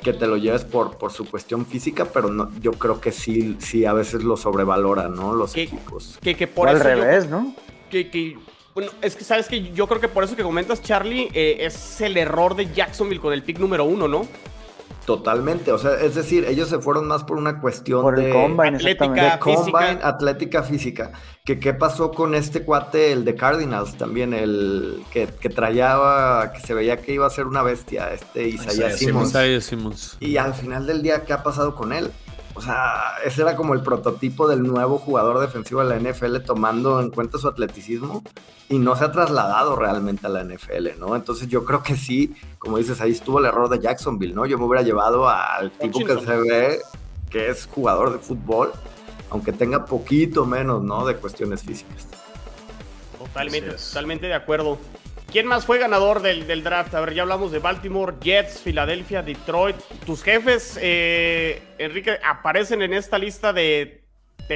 [0.02, 3.58] que te lo lleves por, por su cuestión física, pero no, yo creo que sí,
[3.60, 5.36] sí a veces lo sobrevaloran, ¿no?
[5.36, 6.18] Los equipos.
[6.22, 7.54] Que, que por al revés, ¿no?
[7.90, 8.38] Que, que,
[8.74, 12.02] bueno, es que sabes que yo creo que por eso que comentas, Charlie, eh, es
[12.02, 14.28] el error de Jacksonville con el pick número uno, ¿no?
[15.06, 20.00] Totalmente, o sea, es decir, ellos se fueron más por una cuestión de, atlética, física.
[20.04, 21.12] atlética física.
[21.44, 26.60] Que qué pasó con este cuate, el de Cardinals también, el que, que traía, que
[26.60, 28.92] se veía que iba a ser una bestia, este Isaiah
[29.62, 30.18] Simmons.
[30.20, 32.12] Y al final del día, ¿qué ha pasado con él?
[32.60, 37.00] O sea, ese era como el prototipo del nuevo jugador defensivo de la NFL tomando
[37.00, 38.22] en cuenta su atleticismo
[38.68, 41.16] y no se ha trasladado realmente a la NFL, ¿no?
[41.16, 44.46] Entonces yo creo que sí, como dices, ahí estuvo el error de Jacksonville, ¿no?
[44.46, 46.80] Yo me hubiera llevado al tipo que se ve
[47.30, 48.74] que es jugador de fútbol,
[49.30, 51.06] aunque tenga poquito menos, ¿no?
[51.06, 52.10] De cuestiones físicas.
[53.18, 54.78] Totalmente, totalmente de acuerdo.
[55.32, 56.96] ¿Quién más fue ganador del, draft?
[56.96, 59.76] A ver, ya hablamos de Baltimore, Jets, Filadelfia, Detroit.
[60.04, 64.04] Tus jefes, eh, Enrique, aparecen en esta lista de,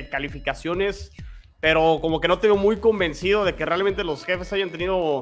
[0.10, 1.12] calificaciones,
[1.60, 5.22] pero como que no te veo muy convencido de que realmente los jefes hayan tenido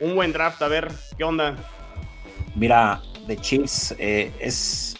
[0.00, 0.62] un buen draft.
[0.62, 1.56] A ver, ¿qué onda?
[2.54, 4.96] Mira, de Chiefs eh, es...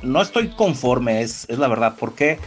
[0.00, 2.38] No estoy conforme, es, es la verdad, porque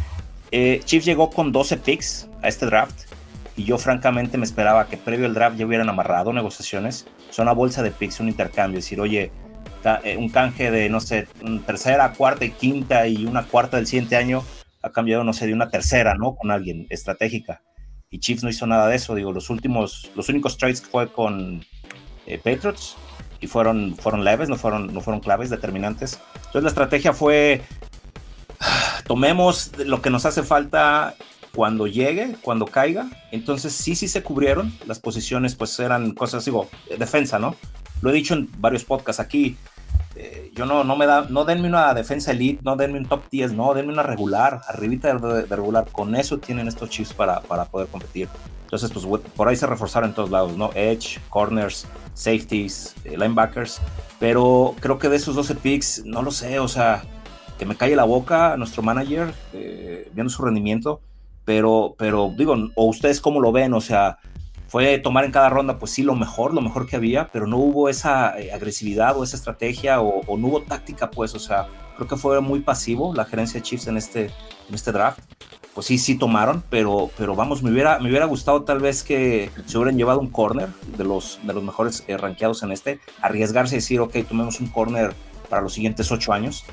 [0.49, 3.14] eh, Chiefs llegó con 12 picks a este draft
[3.55, 7.07] y yo francamente me esperaba que previo al draft ya hubieran amarrado negociaciones.
[7.29, 9.31] Son una bolsa de picks, un intercambio, decir, oye,
[10.03, 11.27] eh, un canje de, no sé,
[11.65, 14.43] tercera, cuarta y quinta y una cuarta del siguiente año
[14.81, 16.35] ha cambiado, no sé, de una tercera, ¿no?
[16.35, 17.61] Con alguien estratégica.
[18.09, 21.63] Y Chiefs no hizo nada de eso, digo, los últimos, los únicos trades fue con
[22.25, 22.95] eh, Patriots
[23.41, 26.19] y fueron, fueron leves, no fueron, no fueron claves determinantes.
[26.35, 27.61] Entonces la estrategia fue,
[29.05, 31.15] tomemos lo que nos hace falta
[31.55, 33.07] cuando llegue, cuando caiga.
[33.31, 34.73] Entonces sí, sí se cubrieron.
[34.85, 37.55] Las posiciones pues eran cosas, digo, defensa, ¿no?
[38.01, 39.57] Lo he dicho en varios podcasts aquí.
[40.17, 43.23] Eh, yo no, no me da, no denme una defensa elite, no denme un top
[43.29, 45.87] 10, no, denme una regular, arribita de, regular.
[45.91, 48.27] Con eso tienen estos chips para, para poder competir.
[48.63, 50.71] Entonces, pues por ahí se reforzaron en todos lados, ¿no?
[50.73, 53.79] Edge, corners, safeties, eh, linebackers.
[54.19, 57.03] Pero creo que de esos 12 picks, no lo sé, o sea,
[57.57, 61.01] que me calle la boca nuestro manager, eh, viendo su rendimiento,
[61.45, 64.17] pero, pero digo, o ustedes cómo lo ven, o sea,
[64.67, 67.57] fue tomar en cada ronda, pues sí, lo mejor, lo mejor que había, pero no
[67.57, 71.67] hubo esa eh, agresividad o esa estrategia o, o, no hubo táctica, pues, o sea,
[71.95, 74.25] creo que fue muy pasivo la gerencia de Chiefs en este,
[74.67, 75.19] en este draft.
[75.73, 79.49] Pues sí, sí tomaron, pero, pero vamos, me hubiera, me hubiera gustado tal vez que
[79.65, 83.79] se hubieran llevado un corner de los, de los mejores eh, en este, arriesgarse y
[83.79, 85.13] decir, ok, tomemos un corner
[85.49, 86.63] para los siguientes ocho años,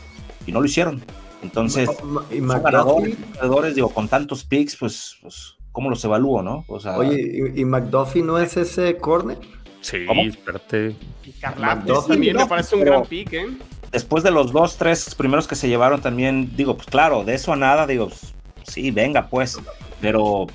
[0.46, 1.02] y no lo hicieron.
[1.42, 1.90] Entonces,
[2.30, 6.64] ganadores, digo, con tantos picks, pues, pues ¿cómo los evalúo, no?
[6.68, 9.38] O sea, Oye, ¿y, y McDuffie no es ese corner?
[9.80, 10.22] Sí, ¿Cómo?
[10.22, 10.96] espérate.
[11.24, 13.46] Y Karlaftis también me parece un gran pick, ¿eh?
[13.92, 17.52] después de los dos, tres primeros que se llevaron también, digo, pues claro, de eso
[17.52, 18.34] a nada, digo, pues,
[18.66, 19.58] sí, venga, pues,
[20.00, 20.46] pero...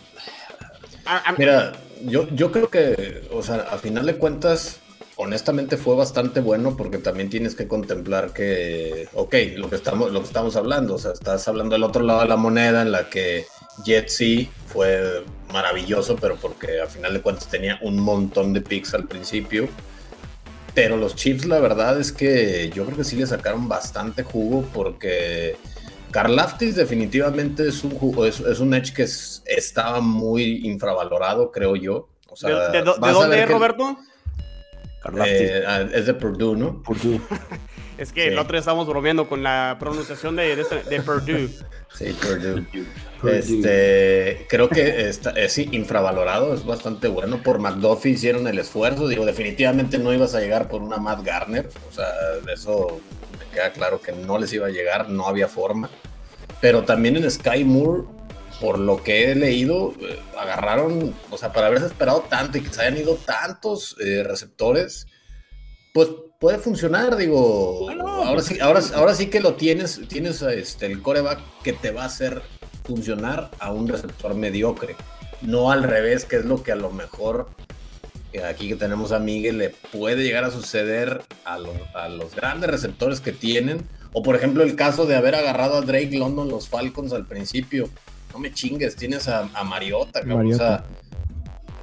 [1.37, 1.73] Mira,
[2.03, 4.81] yo, yo creo que, o sea, a final de cuentas,
[5.17, 10.19] honestamente fue bastante bueno porque también tienes que contemplar que, ok, lo que estamos, lo
[10.21, 13.09] que estamos hablando, o sea, estás hablando del otro lado de la moneda en la
[13.09, 13.45] que
[13.83, 18.93] Jet sí fue maravilloso, pero porque a final de cuentas tenía un montón de picks
[18.93, 19.67] al principio.
[20.73, 24.63] Pero los Chiefs, la verdad es que yo creo que sí le sacaron bastante jugo
[24.73, 25.55] porque
[26.11, 31.75] Karlaftis definitivamente es un, jugo, es, es un edge que es- estaba muy infravalorado, creo
[31.75, 32.09] yo.
[32.29, 33.97] O ¿De, sea, dónde es, que- Roberto?
[35.25, 36.81] Eh, ah, es de Purdue, ¿no?
[36.83, 37.19] Purdue.
[37.97, 38.27] Es que Sí.
[38.27, 41.49] el otro día estábamos bromeando con la pronunciación de, de, este- de Purdue.
[41.95, 42.63] Sí, Purdue.
[43.27, 47.41] Este, creo que está, es sí, infravalorado, es bastante bueno.
[47.41, 49.07] Por McDuffie hicieron el esfuerzo.
[49.07, 51.67] Digo, definitivamente no ibas a llegar por una Matt Garner.
[51.89, 52.05] O sea,
[52.45, 52.99] de eso
[53.39, 55.89] me queda claro que no les iba a llegar, no había forma.
[56.61, 58.03] Pero también en Sky Moore,
[58.59, 62.73] por lo que he leído, eh, agarraron, o sea, para haberse esperado tanto y que
[62.73, 65.05] se hayan ido tantos eh, receptores,
[65.93, 67.89] pues puede funcionar, digo.
[68.25, 72.03] ahora, sí, ahora, ahora sí que lo tienes, tienes este, el coreback que te va
[72.03, 72.41] a hacer
[72.83, 74.95] funcionar a un receptor mediocre.
[75.41, 77.49] No al revés, que es lo que a lo mejor
[78.33, 82.33] eh, aquí que tenemos a Miguel le puede llegar a suceder a, lo- a los
[82.35, 83.87] grandes receptores que tienen.
[84.13, 87.89] O por ejemplo el caso de haber agarrado a Drake London los Falcons al principio.
[88.37, 90.53] No me chingues, tienes a, a Mariota, cabrón.
[90.53, 90.83] O sea,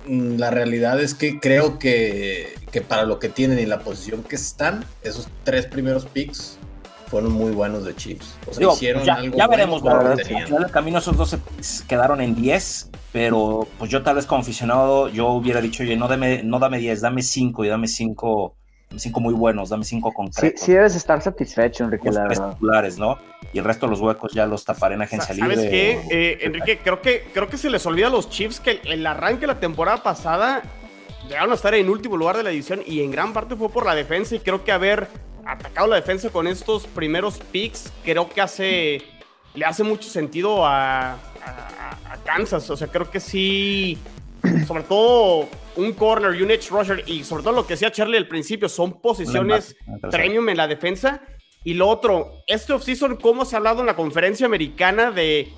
[0.06, 4.22] mm, la realidad es que creo que, que para lo que tienen y la posición
[4.22, 6.56] que están, esos tres primeros picks
[7.08, 8.36] fueron muy buenos de Chiefs.
[8.46, 10.16] O sea, Digo, hicieron ya, algo ya veremos, la verdad.
[10.16, 10.54] tenían.
[10.54, 15.08] Al camino esos 12 picks quedaron en 10, pero pues yo tal vez como aficionado
[15.08, 18.54] yo hubiera dicho, oye, no dame, no dame 10, dame 5 y dame 5
[18.96, 20.60] cinco muy buenos, dame 5 Sí, concretos.
[20.60, 23.18] sí debes estar satisfecho, Enrique, los la tres titulares, ¿no?
[23.52, 25.70] Y el resto de los huecos ya los taparé en agencia ¿Sabes libre.
[25.70, 26.78] qué, o- Eh, Enrique?
[26.82, 29.46] Creo que, creo que se les olvida a los Chiefs que el, el arranque de
[29.48, 30.62] la temporada pasada
[31.28, 33.86] llegaron a estar en último lugar de la división y en gran parte fue por
[33.86, 35.08] la defensa y creo que haber
[35.46, 39.02] atacado la defensa con estos primeros picks creo que hace
[39.54, 41.16] le hace mucho sentido a, a-
[42.10, 42.68] a Kansas.
[42.70, 43.96] O sea, creo que sí,
[44.66, 48.16] sobre todo un corner y un edge rusher y sobre todo lo que decía Charlie
[48.16, 49.76] al principio, son posiciones
[50.10, 51.22] premium en la defensa.
[51.64, 55.52] Y lo otro, este offseason, ¿cómo se ha hablado en la conferencia americana de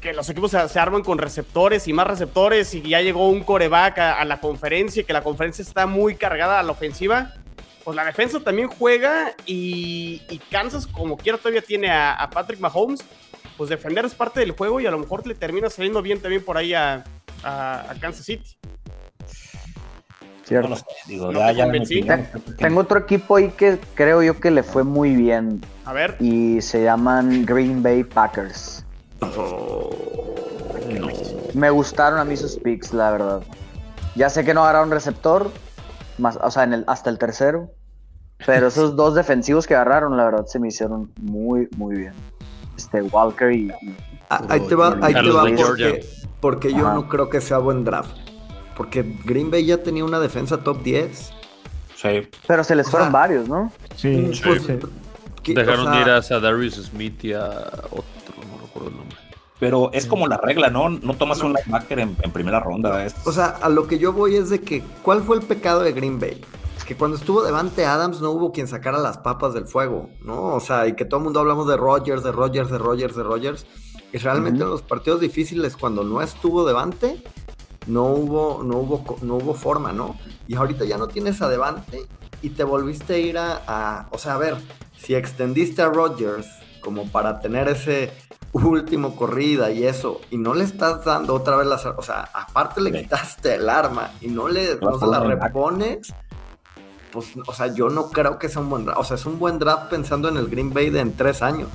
[0.00, 3.42] que los equipos se, se arman con receptores y más receptores y ya llegó un
[3.42, 7.34] coreback a, a la conferencia y que la conferencia está muy cargada a la ofensiva?
[7.84, 12.60] Pues la defensa también juega y, y Kansas como quiera todavía tiene a, a Patrick
[12.60, 13.00] Mahomes.
[13.56, 16.42] Pues defender es parte del juego y a lo mejor le termina saliendo bien también
[16.42, 17.04] por ahí a,
[17.42, 18.56] a- a Kansas City.
[20.44, 20.74] Cierto.
[22.58, 26.16] Tengo otro equipo ahí que creo yo que le fue muy bien A ver.
[26.18, 28.84] y se llaman Green Bay Packers.
[31.54, 33.42] Me gustaron a mí sus picks, la verdad.
[34.16, 35.50] Ya sé que no agarraron receptor,
[36.18, 37.70] más, o sea, en el, hasta el tercero.
[38.46, 42.12] Pero esos dos defensivos que agarraron, la verdad, se me hicieron muy, muy bien.
[42.76, 43.96] Este Walker y, y-
[44.32, 45.44] Ah, ahí te va, ahí te va
[46.40, 48.16] porque, yo no creo que sea buen draft.
[48.76, 51.32] Porque Green Bay ya tenía una defensa top 10.
[51.96, 52.28] Sí.
[52.46, 53.70] Pero se les O fueron sea, varios, ¿no?
[53.96, 54.78] Sí, Pues, sí.
[55.42, 57.46] que- Dejaron o sea, ir a Darius Smith y a
[57.90, 59.16] otro, no recuerdo el nombre.
[59.58, 60.88] Pero es como la regla, ¿no?
[60.88, 63.04] No tomas un linebacker en, en primera ronda.
[63.04, 65.80] es- O sea, a lo que yo voy es de que, ¿cuál fue el pecado
[65.82, 66.40] de Green Bay?
[66.86, 70.54] Que cuando estuvo Devante Adams no hubo quien sacara las papas del fuego, ¿no?
[70.54, 73.22] O sea, y que todo el mundo hablamos de Rodgers, de Rodgers, de Rodgers, de
[73.22, 73.66] Rodgers.
[74.12, 77.22] Y realmente en los partidos difíciles, cuando no estuvo Devante,
[77.86, 80.16] no hubo, no hubo, no hubo forma, ¿no?
[80.48, 82.06] Y ahorita ya no tienes a Devante
[82.42, 84.56] y te volviste a ir a, a- o sea, a ver,
[84.98, 86.46] si extendiste a Rodgers
[86.80, 88.10] como para tener ese
[88.52, 92.80] último corrida y eso, y no le estás dando otra vez las, o sea, aparte
[92.80, 93.04] le Sí.
[93.04, 96.12] quitaste el arma y no le, no se la repones,
[97.12, 99.38] pues, o sea, yo no creo que sea un buen draft, o sea, es un
[99.38, 101.68] buen draft pensando en el Green Bay de en tres años.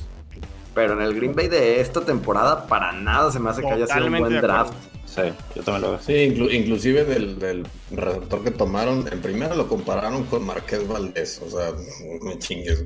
[0.76, 3.88] Pero en el Green Bay de esta temporada, para nada se me hace que haya
[3.88, 4.74] sido un buen draft.
[5.06, 5.22] Sí,
[5.56, 6.00] yo también lo veo.
[6.02, 11.42] Sí, inclu- inclusive del, del receptor que tomaron, en primera lo compararon con Marqués Valdés,
[11.42, 11.72] o sea,
[12.22, 12.84] me chingues.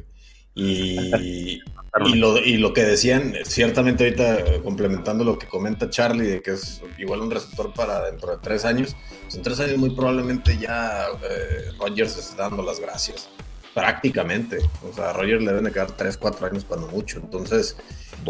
[0.54, 1.60] Y,
[2.06, 6.52] y, lo, y lo que decían, ciertamente ahorita complementando lo que comenta Charlie, de que
[6.52, 10.58] es igual un receptor para dentro de tres años, pues en tres años muy probablemente
[10.58, 13.30] ya eh, Rogers está dando las gracias,
[13.74, 14.60] prácticamente.
[14.90, 17.78] O sea, a Rogers le deben de quedar tres, cuatro años cuando mucho, entonces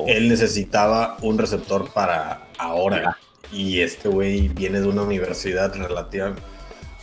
[0.08, 3.18] él necesitaba un receptor para ahora.
[3.52, 6.36] Y este güey viene de una universidad relativa,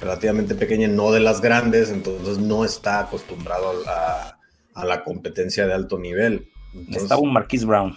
[0.00, 4.38] relativamente pequeña, no de las grandes, entonces no está acostumbrado a,
[4.74, 6.48] a la competencia de alto nivel.
[6.72, 7.96] Entonces, Estaba un Marquise Brown.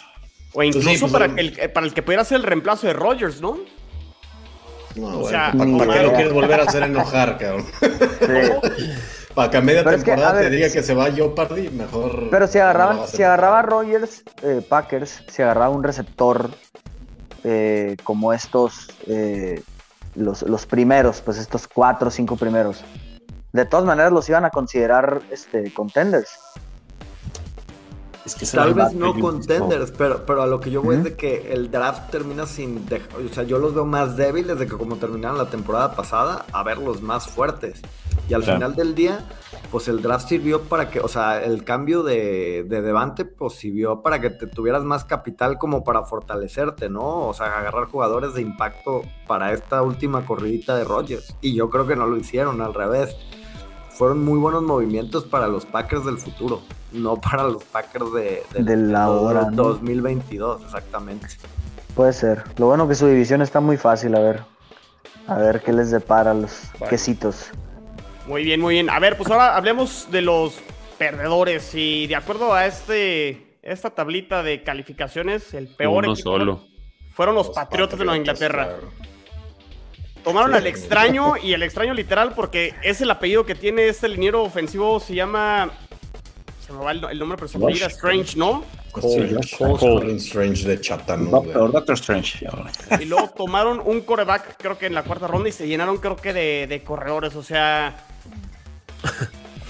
[0.53, 3.39] O incluso sí, pues, para, el- para el que pudiera ser el reemplazo de Rogers,
[3.39, 3.59] ¿no?
[4.95, 7.65] no, o bueno, sea, ¿para, para qué lo quieres volver a hacer enojar, cabrón?
[8.19, 8.89] Sí.
[9.39, 11.09] para que a media Pero es que, temporada ver, te diga si- que se va
[11.09, 12.27] Jeopardy, mejor.
[12.29, 16.49] Pero si agarraban, si agarraba Rogers, eh, Packers, si agarraba un receptor
[17.45, 19.63] eh, como estos, eh,
[20.15, 22.83] los, los primeros, pues estos cuatro o cinco primeros,
[23.53, 26.29] de todas maneras los iban a considerar este, contenders.
[28.29, 31.03] Es que Tal vez no de contenders, pero, pero a lo que yo voy es
[31.03, 34.67] de que el draft termina sin dejar, o sea, yo los veo más débiles de
[34.67, 37.81] que como terminaron la temporada pasada, a verlos más fuertes.
[38.27, 38.57] Y al Claro.
[38.59, 39.27] final del día,
[39.71, 44.03] pues el draft sirvió para que, o sea, el cambio de, de Devante, pues sirvió
[44.03, 47.27] para que te tuvieras más capital como para fortalecerte, ¿no?
[47.27, 51.35] O sea, agarrar jugadores de impacto para esta última corridita de Rodgers.
[51.41, 53.15] Y yo creo que no lo hicieron, al revés.
[53.99, 56.61] Fueron muy buenos movimientos para los Packers del futuro,
[56.93, 59.63] no para los Packers de, la hora, ¿no?
[59.63, 61.27] 2022, exactamente.
[61.95, 62.45] Puede ser.
[62.55, 64.43] Lo bueno que su división está muy fácil, a ver.
[65.27, 67.51] A ver qué les depara a los quesitos.
[68.25, 68.89] Muy bien, muy bien.
[68.89, 70.57] A ver, pues ahora hablemos de los
[70.97, 71.75] perdedores.
[71.75, 76.63] Y de acuerdo a este esta tablita de calificaciones, el peor Uno equipo solo.
[77.11, 78.65] fueron los, Patriotas de Nueva Inglaterra.
[78.67, 79.09] claro.
[80.23, 84.43] Tomaron al extraño y el extraño literal porque es el apellido que tiene este liniero
[84.43, 85.71] ofensivo, se llama...
[86.65, 88.63] Se me va el, el nombre, pero se me olvida, Strange, ¿no?
[89.79, 91.31] Colin Strange de Chattanooga.
[91.41, 92.45] Doctor, Doctor Strange.
[92.99, 96.15] Y luego tomaron un coreback, creo que en la cuarta ronda, y se llenaron, creo
[96.15, 97.35] que, de, de corredores.
[97.35, 98.03] O sea,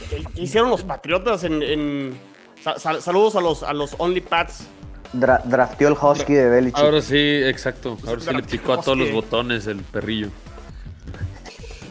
[0.09, 1.61] ¿qué hicieron los Patriotas en.
[1.63, 2.19] en-
[2.63, 4.67] sa- sal- saludos a los, a los Only Pats.
[5.13, 6.77] Dra- drafteó el Husky de Belichick.
[6.77, 7.97] Ahora sí, exacto.
[8.05, 10.29] Ahora sí le picó a todos los botones el perrillo.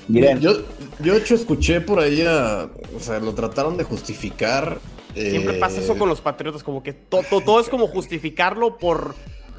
[0.09, 0.53] Miren, Yo,
[1.01, 4.79] yo de hecho escuché por ahí a, o sea, lo trataron de justificar.
[5.15, 8.79] Siempre eh, pasa eso con los Patriotas, como que to- to- todo es como justificarlo
[8.79, 9.15] por,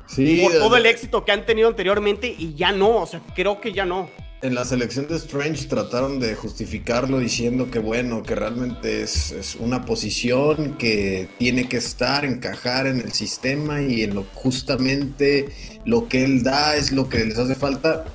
[0.08, 2.98] Sí, por todo el éxito que han tenido anteriormente y ya no.
[3.02, 4.10] O sea, creo que ya no.
[4.42, 9.56] En la selección de Strange trataron de justificarlo diciendo que bueno, que realmente es, es
[9.56, 15.50] una posición que tiene que estar, encajar en el sistema y en lo justamente
[15.84, 18.06] lo que él da es lo que les hace falta.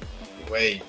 [0.48, 0.82] Güey,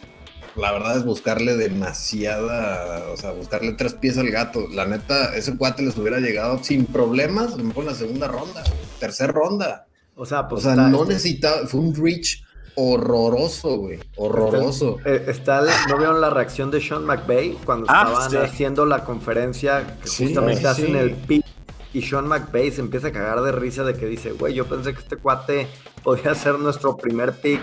[0.55, 4.69] la verdad es buscarle demasiada, o sea, buscarle tres pies al gato.
[4.69, 8.27] La neta, ese cuate les hubiera llegado sin problemas, a lo mejor en la segunda
[8.29, 8.63] ronda,
[9.01, 9.87] tercera ronda.
[10.15, 12.44] O sea, O pues sea, está, no necesitaba, fue un reach
[12.75, 14.97] horroroso, güey, horroroso.
[14.99, 18.37] Está, eh, está el- ¿No vieron la reacción de Sean McVay cuando Ah, estaban sí.
[18.37, 21.45] haciendo la conferencia que Sí, justamente sí, hacen el pick
[21.93, 24.93] y Sean McVay se empieza a cagar de risa de que dice, güey, yo pensé
[24.93, 25.67] que este cuate
[26.03, 27.61] podía ser nuestro primer pick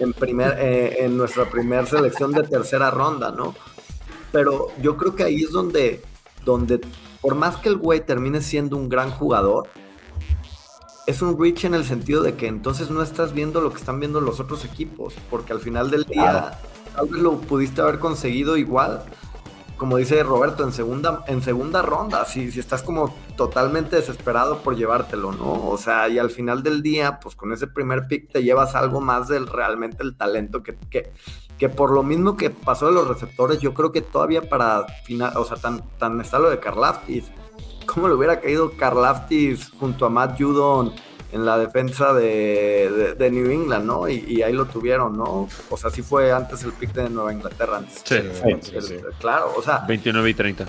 [0.00, 3.54] en, primer, eh, en nuestra primera selección de tercera ronda, ¿no?
[4.32, 6.02] Pero yo creo que ahí es donde,
[6.44, 6.80] donde
[7.20, 9.68] por más que el güey termine siendo un gran jugador,
[11.08, 13.98] es un reach en el sentido de que entonces no estás viendo lo que están
[13.98, 16.56] viendo los otros equipos, porque al final del día Claro.
[16.94, 19.02] tal vez lo pudiste haber conseguido igual,
[19.78, 24.76] como dice Roberto, en segunda, en segunda ronda, si, si estás como totalmente desesperado por
[24.76, 25.68] llevártelo, ¿no?
[25.68, 29.00] O sea, y al final del día, pues con ese primer pick te llevas algo
[29.00, 31.10] más del realmente el talento que, que,
[31.56, 35.34] que por lo mismo que pasó de los receptores, yo creo que todavía para final,
[35.38, 37.30] o sea, tan, tan está lo de Karlaftis.
[37.92, 40.92] ¿Cómo le hubiera caído Karlaftis junto a Matt Judon
[41.32, 44.08] en la defensa de, de- de New England, ¿no?
[44.08, 45.48] Y, y ahí lo tuvieron, ¿no?
[45.70, 47.78] O sea, sí fue antes el pick de Nueva Inglaterra.
[47.78, 48.02] Antes.
[48.04, 48.16] Sí,
[48.62, 48.94] sí, El- sí.
[49.20, 50.66] Claro, o sea, 29 y 30.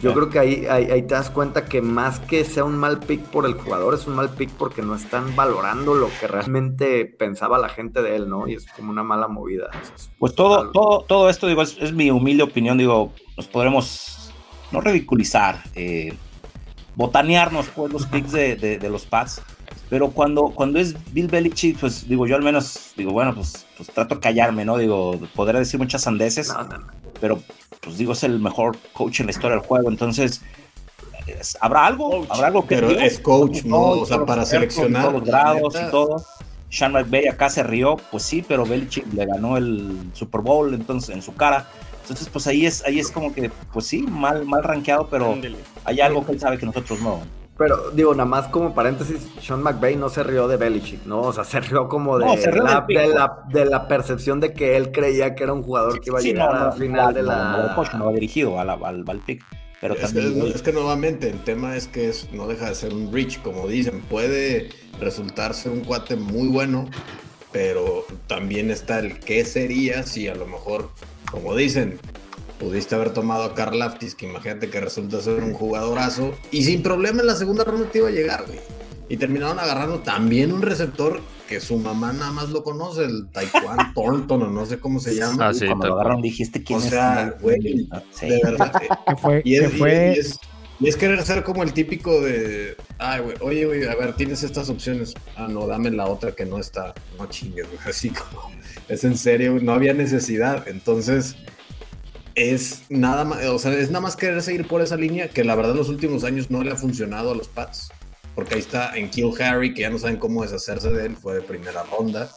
[0.00, 2.98] yo creo que ahí, ahí, ahí te das cuenta que más que sea un mal
[2.98, 7.04] pick por el jugador, es un mal pick porque no están valorando lo que realmente
[7.06, 8.48] pensaba la gente de él, ¿no?
[8.48, 9.70] Y es como una mala movida.
[10.18, 10.72] Pues todo, algo.
[10.72, 14.32] todo, todo esto, digo, es, es mi humilde opinión, digo, nos podremos
[14.72, 16.14] no ridiculizar, eh,
[16.94, 19.40] botanearnos pues los picks de, de- de los Pats,
[19.88, 23.90] pero cuando, cuando es Bill Belichick, pues digo, yo al menos digo, bueno, pues, pues
[23.90, 24.76] trato de callarme, ¿no?
[24.78, 26.86] Digo, podré decir muchas sandeces, No, no, no.
[27.20, 27.42] pero
[27.80, 30.40] pues digo, es el mejor coach en la historia del juego, entonces
[31.60, 32.28] habrá algo, Coach.
[32.30, 33.80] habrá algo que Pero digo, es coach, ¿no?
[33.80, 35.02] O sea, para seleccionar.
[35.02, 36.24] todos los grados y todo.
[36.68, 41.14] Sean McVay acá se rió, pues sí, pero Belichick le ganó el Super Bowl entonces
[41.14, 41.68] en su cara.
[42.02, 45.34] Entonces, pues ahí es, ahí es como que, pues sí, mal, mal rankeado, pero
[45.84, 47.20] hay algo que él sabe que nosotros no.
[47.56, 51.20] Pero digo, nada más como paréntesis, Sean McVay no se rió de Belichick, ¿no?
[51.20, 54.40] O sea, se rió como de, No, se rió la, de, la, de la percepción
[54.40, 56.64] de que él creía que era un jugador que iba a Sí, llegar no, no,
[56.72, 57.88] al final no, de no, la...
[57.98, 59.44] no, va dirigido a la- al, al pick,
[59.80, 60.46] pero Es que, también.
[60.54, 63.68] es que nuevamente el tema es que es, no deja de ser un reach, como
[63.68, 66.88] dicen, puede resultar ser un cuate muy bueno,
[67.52, 70.90] pero también está el qué sería si a lo mejor,
[71.32, 71.98] como dicen,
[72.60, 76.82] pudiste haber tomado a Karl Laftis, que imagínate que resulta ser un jugadorazo, y sin
[76.84, 78.60] problema en la segunda ronda te iba a llegar, güey.
[79.08, 83.82] Y terminaron agarrando también un receptor que su mamá nada más lo conoce, el Taekwondo
[83.94, 85.48] Thornton o no sé cómo se llama.
[85.48, 86.88] Ah, sí, cuando lo agarraron dijiste quién O es.
[86.90, 88.28] sea, güey, Sí.
[88.28, 88.72] De verdad.
[89.08, 90.38] Que fue, y es, fue y es-
[90.80, 94.42] y es querer ser como el típico de, ay, güey, oye, güey, a ver, tienes
[94.42, 95.14] estas opciones.
[95.36, 96.92] Ah, no, dame la otra que no está.
[97.18, 98.50] No chingues, güey, así como,
[98.88, 100.66] es en serio, no había necesidad.
[100.68, 101.36] Entonces,
[102.34, 105.54] es nada más, o sea, es nada más querer seguir por esa línea que la
[105.54, 107.90] verdad los últimos años no le ha funcionado a los Pats.
[108.34, 111.34] Porque ahí está en Kill Harry, que ya no saben cómo deshacerse de él, fue
[111.34, 112.30] de primera ronda.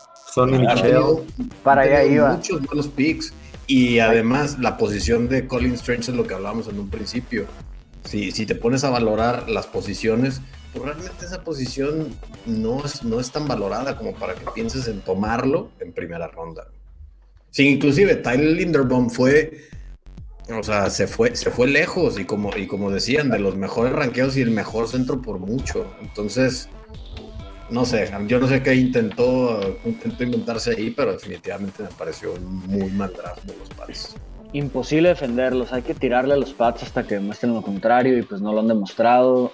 [0.60, 0.82] Michel.
[0.82, 1.26] tenido-
[1.64, 2.34] Para allá iba.
[2.34, 3.32] Muchos buenos picks.
[3.68, 7.46] Y además, la posición de Colin Strange es lo que hablábamos en un principio.
[8.04, 10.42] Si, si te pones a valorar las posiciones,
[10.76, 12.14] pues realmente esa posición
[12.46, 16.68] no es, no es tan valorada como para que pienses en tomarlo en primera ronda.
[17.52, 19.62] Sí, inclusive Tyler Linderbaum fue,
[20.50, 23.94] o sea, se fue, se fue lejos y como, y como decían, de los mejores
[23.94, 25.90] ranqueos y el mejor centro por mucho.
[26.02, 26.68] Entonces,
[27.70, 32.90] no sé, yo no sé qué intentó, intentó inventarse ahí, pero definitivamente me pareció muy
[32.92, 34.16] mal draft de los Pats.
[34.52, 38.42] Imposible defenderlos, hay que tirarle a los Pats hasta que demuestren lo contrario y pues
[38.42, 39.54] no lo han demostrado,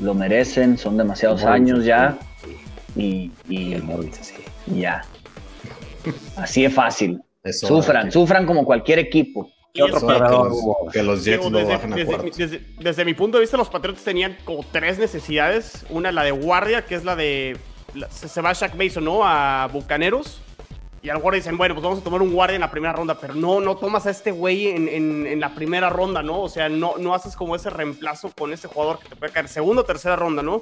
[0.00, 2.18] lo merecen, son demasiados años ya
[2.96, 4.34] y, y- El Moritz, sí.
[4.66, 5.02] y ya.
[6.36, 7.20] Así es fácil.
[7.52, 9.50] Sufran, sufran como cualquier equipo.
[9.72, 10.88] Y ¿Qué otro es que, los, hubo?
[10.92, 13.56] que los Jets Digo, lo desde, bajan a desde- desde- desde mi punto de vista,
[13.56, 15.84] los Patriots tenían como tres necesidades.
[15.90, 17.56] Una, la de guardia, que es la de.
[17.94, 19.20] la- se, se va Shaq Mason, ¿no?
[19.24, 20.40] A Bucaneros.
[21.02, 23.18] Y al guardia dicen, bueno, pues vamos a tomar un guardia en la primera ronda.
[23.20, 26.40] Pero no, no tomas a este güey en, en- en la primera ronda, ¿no?
[26.42, 29.48] O sea, no, no haces como ese reemplazo con ese jugador que te puede caer
[29.48, 30.60] segunda o tercera ronda, ¿no?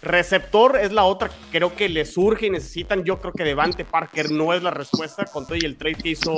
[0.00, 3.04] Receptor es la otra que creo que le surge y necesitan.
[3.04, 6.08] Yo creo que Devante Parker no es la respuesta con todo y el trade que
[6.08, 6.34] hizo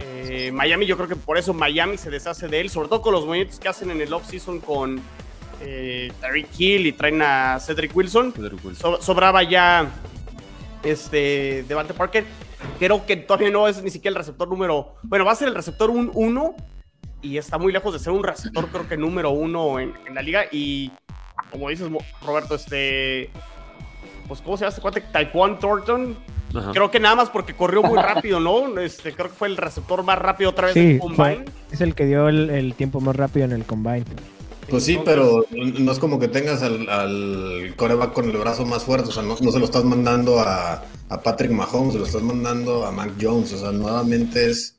[0.00, 0.86] eh, Miami.
[0.86, 3.60] Yo creo que por eso Miami se deshace de él, sobre todo con los movimientos
[3.60, 4.98] que hacen en el offseason con
[5.60, 8.32] eh, Tyreek Hill y traen a Cedric Wilson.
[8.78, 9.90] So- sobraba ya
[10.90, 12.24] este Devante Parker.
[12.78, 14.94] Creo que todavía no es ni siquiera el receptor número.
[15.02, 16.54] Bueno, va a ser el receptor 1
[17.22, 20.22] y está muy lejos de ser un receptor, creo que número uno en, en la
[20.22, 20.44] liga.
[20.52, 20.90] Y
[21.50, 21.88] como dices,
[22.24, 23.30] Roberto, este.
[24.28, 25.00] Pues, ¿cómo se llama este cuate?
[25.02, 26.16] Taekwondo Thornton.
[26.54, 26.70] Ajá.
[26.72, 28.78] Creo que nada más porque corrió muy rápido, ¿no?
[28.80, 31.44] Este, creo que fue el receptor más rápido otra vez Sí, fue- combine.
[31.70, 34.04] es el que dio el, el tiempo más rápido en el combine.
[34.68, 38.84] Pues sí, pero no es como que tengas al, al coreback con el brazo más
[38.84, 39.10] fuerte.
[39.10, 42.22] O sea, no, no se lo estás mandando a, a Patrick Mahomes, se lo estás
[42.22, 43.52] mandando a Mac Jones.
[43.52, 44.78] O sea, nuevamente es.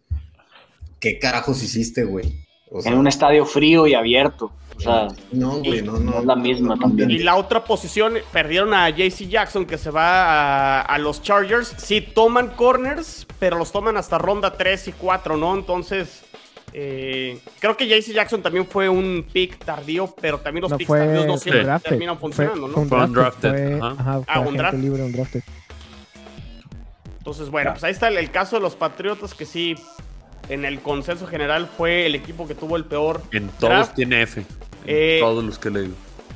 [1.00, 2.46] ¿Qué carajos hiciste, güey?
[2.72, 4.52] O sea, En un estadio frío y abierto.
[4.76, 6.12] O sea, no, güey, no, no.
[6.12, 7.10] no es la misma también.
[7.10, 11.74] Y la otra posición, perdieron a JC Jackson que se va a, a los Chargers.
[11.78, 15.56] Sí, toman corners, pero los toman hasta ronda 3 y 4, ¿no?
[15.56, 16.24] Entonces,
[16.74, 20.88] eh, creo que JC Jackson también fue un pick tardío, pero también los No picks
[20.88, 21.90] fue, tardíos no siempre drafted.
[21.90, 22.82] terminan funcionando, fue ¿no?
[22.82, 24.78] un Fue drafted, undrafted, fue- ajá, fue Ah, un draft.
[24.78, 25.42] libre, un drafted.
[27.20, 29.76] Entonces, bueno, pues ahí está el, el caso de los Patriotas, que sí,
[30.50, 33.96] en el consenso general fue el equipo que tuvo el peor En todos draft.
[33.96, 34.40] tiene F.
[34.42, 34.46] En
[34.86, 35.94] Eh, todos los que le digo.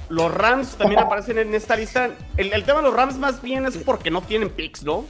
[0.10, 2.10] Los Rams también aparecen en esta lista.
[2.36, 5.06] El, el tema de los Rams más bien es porque no tienen picks, ¿no?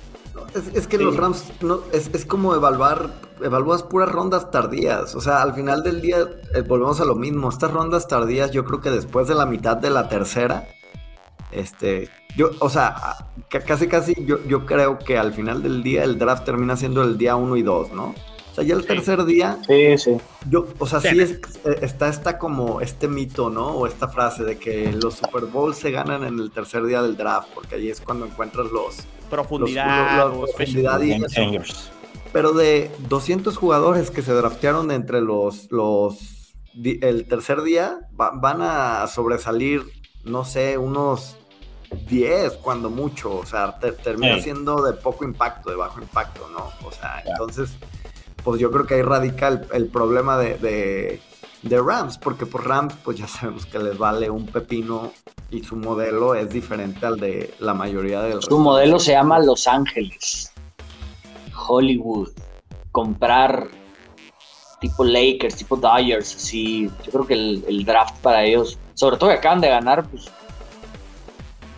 [0.55, 3.09] Es, es que los Rams no, es, es como evaluar,
[3.41, 5.15] evalúas puras rondas tardías.
[5.15, 6.19] O sea, al final del día
[6.53, 7.49] eh, volvemos a lo mismo.
[7.49, 10.67] Estas rondas tardías, yo creo que después de la mitad de la tercera,
[11.51, 12.95] este, yo, o sea,
[13.49, 17.01] ca- casi casi yo, yo creo que al final del día el draft termina siendo
[17.03, 18.15] el día 1 y 2, ¿no?
[18.52, 18.88] O sea, ya el Sí.
[18.88, 20.18] tercer día, Sí, sí.
[20.49, 21.20] yo, o sea, sí Sí.
[21.22, 21.32] es,
[21.66, 23.68] eh, está esta como este mito, ¿no?
[23.68, 27.16] O esta frase de que los Super Bowls se ganan en el tercer día del
[27.16, 31.89] draft, porque ahí es cuando encuentras los, Profundidad, Los- los- los profundidad y eso.
[32.34, 38.62] Pero de 200 jugadores que se draftearon entre los, los el tercer día, va- van
[38.62, 39.84] a sobresalir,
[40.26, 41.38] no sé, unos
[42.10, 43.34] 10 cuando mucho.
[43.38, 44.43] O sea, te- termina Sí.
[44.43, 46.70] siendo de poco impacto, de bajo impacto, ¿no?
[46.86, 47.72] O sea, entonces,
[48.44, 51.22] pues yo creo que ahí radica el, el problema de, de-
[51.64, 55.12] de Rams, porque por Rams pues ya sabemos que les vale un pepino
[55.52, 59.68] y su modelo es diferente al de la mayoría del Su modelo se llama Los
[59.68, 60.52] Ángeles,
[61.68, 62.30] Hollywood,
[62.92, 63.68] comprar
[64.80, 66.89] tipo Lakers, tipo Dodgers, así.
[67.06, 70.26] Yo creo que el, el draft para ellos, sobre todo que acaban de ganar, pues.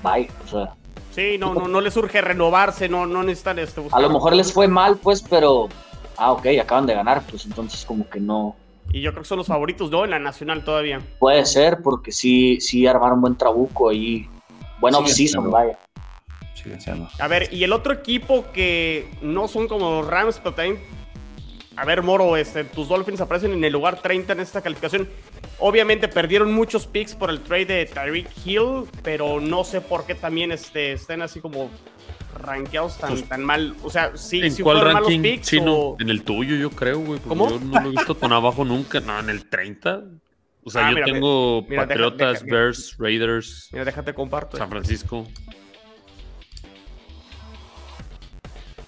[0.02, 0.76] Bye, o sea.
[1.12, 3.84] Sí, no, no, no les surge renovarse, no, no necesitan este.
[3.92, 5.68] A lo mejor les fue mal, pues, pero.
[6.18, 8.56] Ah, ok, acaban de ganar, pues entonces como que no.
[8.92, 10.04] Y yo creo que son los favoritos, ¿no?
[10.04, 11.02] En la nacional todavía.
[11.20, 14.28] Puede ser, porque sí, sí armaron buen trabuco ahí.
[14.80, 15.80] Buena Sí, off-season, pero- vaya.
[16.54, 17.10] Siguen siendo.
[17.20, 20.80] A ver, y el otro equipo que no son como los Rams, pero también.
[21.76, 25.10] A ver, Moro, este, tus Dolphins aparecen en el lugar 30 en esta calificación.
[25.60, 30.14] Obviamente perdieron muchos picks por el trade de Tyreek Hill, pero no sé por qué
[30.14, 31.70] también este, estén así como
[32.36, 33.76] rankeados tan, tan mal.
[33.84, 35.22] O sea, sí, ¿En sí cuál ranking?
[35.22, 35.48] picks.
[35.48, 37.20] Sí, no, o- en el tuyo, yo creo, güey.
[37.20, 37.50] porque ¿Cómo?
[37.50, 39.00] Yo no lo he visto tan abajo nunca.
[39.00, 40.02] No, en el 30.
[40.66, 44.56] O sea, Ah, yo mira, tengo mira, Patriotas, deja- Bears, Raiders, Mira, déjate comparto.
[44.58, 45.28] San Francisco.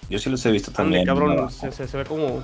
[0.08, 1.06] Yo sí los he visto Ande, también.
[1.06, 1.50] cabrón, abajo.
[1.50, 2.42] se, se- se ve como.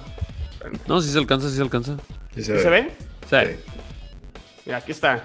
[0.86, 1.96] No, sí se alcanza, sí se alcanza.
[2.34, 2.92] Sí ¿Sí se ve?
[3.30, 3.36] Sí.
[4.66, 5.24] Mira, aquí está.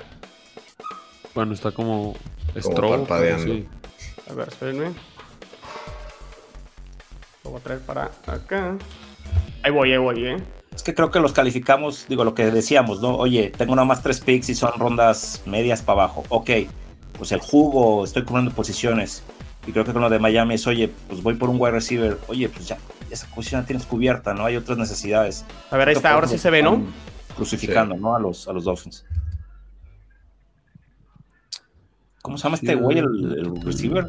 [1.33, 2.15] Bueno, está como
[2.53, 3.53] Como strobo, parpadeando.
[3.53, 3.67] sí.
[4.29, 4.91] A ver, espérenme.
[7.47, 8.77] Lo voy a traer para acá.
[9.63, 10.37] Ahí voy, ahí voy, eh.
[10.75, 13.15] Es que creo que los calificamos, digo, lo que decíamos, ¿no?
[13.15, 16.25] Oye, tengo nada más tres picks y son rondas medias para abajo.
[16.27, 16.49] Ok,
[17.17, 19.23] pues el jugo, estoy cubriendo posiciones.
[19.65, 22.17] Y creo que con lo de Miami es, oye, pues voy por un wide receiver.
[22.27, 22.77] Oye, pues ya,
[23.09, 24.43] esa posición la tienes cubierta, ¿no?
[24.43, 25.45] Hay otras necesidades.
[25.71, 26.83] A ver, ahí está, ahora sí se ve, ¿no?
[27.37, 28.13] Crucificando, ¿no?
[28.13, 29.05] A los, a los Dolphins.
[32.21, 33.05] ¿Cómo se llama este güey, el,
[33.39, 34.05] el receiver?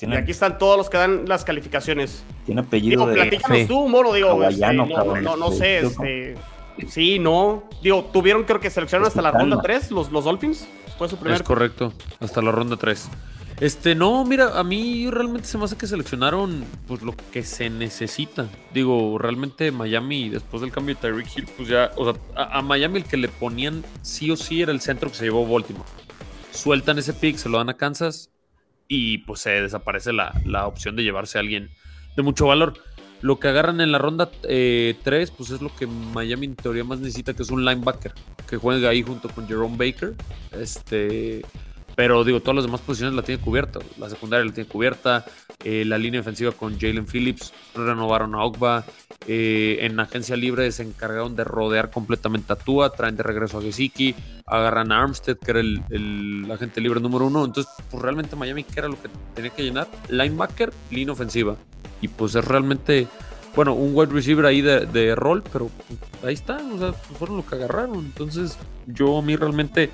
[0.00, 2.22] Y aquí están todos los que dan las calificaciones.
[2.46, 3.14] tiene apellido Digo, de...
[3.14, 3.68] platícanos F.
[3.68, 6.36] tú, Moro, digo, este, no, cabrón, no, no sé, este...
[6.88, 7.64] Sí, no.
[7.82, 10.66] Digo, tuvieron creo que seleccionaron hasta la ronda 3, los, los Dolphins.
[10.96, 11.40] Fue su primer...
[11.40, 13.08] Es correcto, hasta la ronda 3.
[13.60, 17.68] Este, no, mira, a mí realmente se me hace que seleccionaron pues lo que se
[17.68, 18.48] necesita.
[18.72, 22.62] Digo, realmente Miami, después del cambio de Tyreek Hill, pues ya, o sea, a, a
[22.62, 25.84] Miami el que le ponían sí o sí era el centro que se llevó Baltimore.
[26.52, 28.30] Sueltan ese pick, se lo dan a Kansas
[28.90, 31.70] y pues se desaparece la, la opción de llevarse a alguien
[32.16, 32.74] de mucho valor.
[33.22, 34.98] Lo que agarran en la ronda 3,
[35.30, 38.12] pues es lo que Miami en teoría más necesita, que es un linebacker
[38.48, 40.14] que juegue ahí junto con Jerome Baker.
[40.58, 41.42] Este,
[42.00, 43.78] pero digo, todas las demás posiciones la tiene cubierta.
[43.98, 45.26] La secundaria la tiene cubierta.
[45.62, 47.52] eh, la línea defensiva con Jalen Phillips.
[47.74, 48.86] Renovaron a Ogba.
[49.26, 52.90] eh, en agencia libre se encargaron de rodear completamente a Tua.
[52.90, 54.14] Traen de regreso a Gesicki.
[54.46, 57.44] Agarran a Armstead, que era el, el agente libre número uno.
[57.44, 59.86] Entonces, pues realmente Miami, ¿qué era lo que tenía que llenar?
[60.08, 61.56] Linebacker, línea ofensiva.
[62.00, 63.08] Y pues es realmente,
[63.54, 65.68] bueno, un wide receiver ahí de, de rol, pero
[66.24, 66.62] ahí está.
[66.74, 67.98] O sea, fueron lo que agarraron.
[67.98, 69.90] Entonces, yo a mí realmente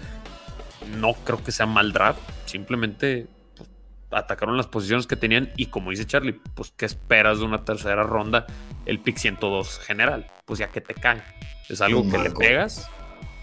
[0.99, 2.21] no creo que sea mal draft.
[2.47, 3.27] Simplemente
[3.57, 3.69] pues,
[4.11, 5.51] atacaron las posiciones que tenían.
[5.57, 8.47] Y como dice Charlie, pues, ¿qué esperas de una tercera ronda?
[8.85, 10.27] El pick 102 general.
[10.45, 11.23] Pues ya que te cae.
[11.69, 12.89] Es algo que le pegas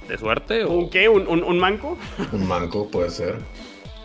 [0.08, 0.64] de suerte.
[0.64, 1.10] O, ¿Un qué?
[1.10, 1.98] ¿Un, un, un manco?
[2.32, 3.38] Un manco puede ser.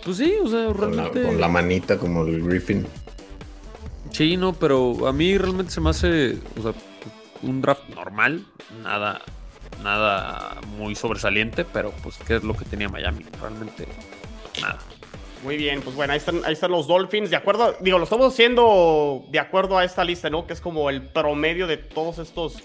[0.05, 1.23] pues sí, o sea, Con la, realmente.
[1.23, 2.87] con la manita como el Griffin.
[4.11, 6.73] Sí, no, pero a mí realmente se me hace, o sea,
[7.43, 8.45] un draft normal,
[8.83, 9.21] nada,
[9.83, 13.87] nada muy sobresaliente, pero pues qué es lo que tenía Miami, realmente
[14.61, 14.79] nada.
[15.45, 17.31] Muy bien, pues bueno, ahí están, ahí están los Dolphins.
[17.31, 20.47] De acuerdo, digo, lo estamos haciendo de acuerdo a esta lista, ¿no?
[20.47, 22.57] Que es como el promedio de todos estos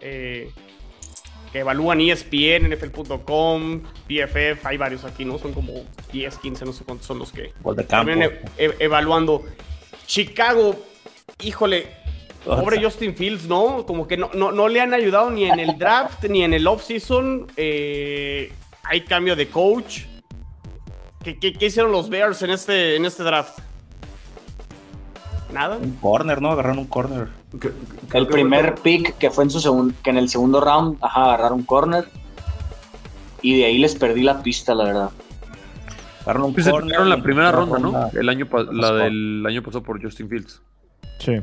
[0.00, 0.50] eh,
[1.52, 5.38] que evalúan ESPN, NFL.com, PFF, hay varios aquí, ¿no?
[5.38, 8.06] Son como 10, 15, no sé cuántos son los que Gol de campo.
[8.06, 9.44] terminan e- e- evaluando.
[10.06, 10.76] Chicago,
[11.42, 11.88] híjole,
[12.44, 12.82] pobre.
[12.82, 13.84] Justin Fields, ¿no?
[13.86, 16.66] Como que no, no, no le han ayudado ni en el draft ni en el
[16.66, 17.46] offseason.
[17.56, 18.52] Eh,
[18.84, 20.02] hay cambio de coach.
[21.22, 23.58] ¿Qué, qué, qué hicieron los Bears en este, en este draft?
[25.52, 25.76] Nada.
[25.76, 26.50] Un corner, ¿no?
[26.50, 27.28] Agarraron un corner.
[28.12, 31.62] El primer pick que fue en su segundo, que en el segundo round, ajá, agarraron
[31.62, 32.06] corner.
[33.40, 35.10] Y de ahí les perdí la pista, la verdad.
[36.22, 37.00] Agarraron un Pues se corner.
[37.02, 38.10] la primera ronda, ¿no?
[38.18, 40.60] El año, la del año pasado por Justin Fields.
[41.20, 41.36] Sí.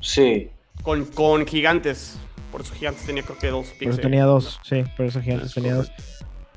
[0.00, 0.50] Sí.
[0.82, 2.18] Con, con gigantes.
[2.50, 3.78] Por eso gigantes tenía creo que dos picks.
[3.78, 4.02] Por eso eh.
[4.02, 5.92] tenía dos, sí, por eso Gigantes Es tenía dos.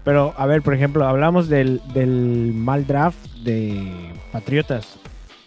[0.04, 4.98] Pero, a ver, por ejemplo, hablamos del, del mal draft de Patriotas.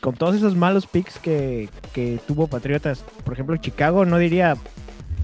[0.01, 4.57] Con todos esos malos picks que, que tuvo Patriotas, por ejemplo, Chicago no diría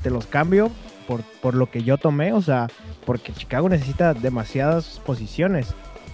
[0.03, 0.71] te los cambio
[1.07, 2.69] por, por lo que yo tomé, o sea,
[3.07, 5.69] porque Chicago necesita demasiadas posiciones.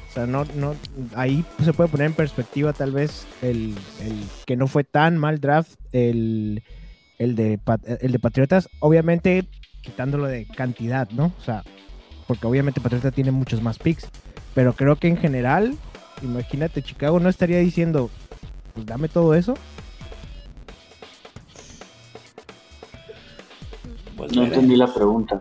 [0.09, 0.74] O sea, no, no,
[1.14, 5.38] ahí se puede poner en perspectiva tal vez el, el que no fue tan mal
[5.40, 6.62] draft el,
[7.18, 7.61] el, de,
[8.00, 9.44] el de Patriotas, obviamente
[9.82, 11.32] quitándolo de cantidad, ¿no?
[11.38, 11.62] O sea,
[12.26, 14.09] porque obviamente Patriota tiene muchos más picks,
[14.54, 15.76] pero creo que en general,
[16.22, 18.11] imagínate, Chicago no estaría diciendo,
[18.74, 19.54] pues dame todo eso.
[24.16, 25.40] Pues no entendí la pregunta.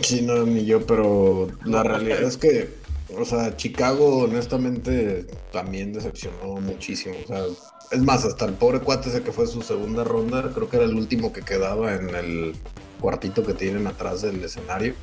[0.00, 2.74] Sí, no, ni yo, pero la realidad es que,
[3.16, 7.14] o sea, Chicago honestamente también decepcionó muchísimo.
[7.24, 7.44] O sea,
[7.90, 10.86] es más, hasta el pobre cuate ese que fue su segunda ronda, creo que era
[10.86, 12.54] el último que quedaba en el
[13.00, 14.94] cuartito que tienen atrás del escenario.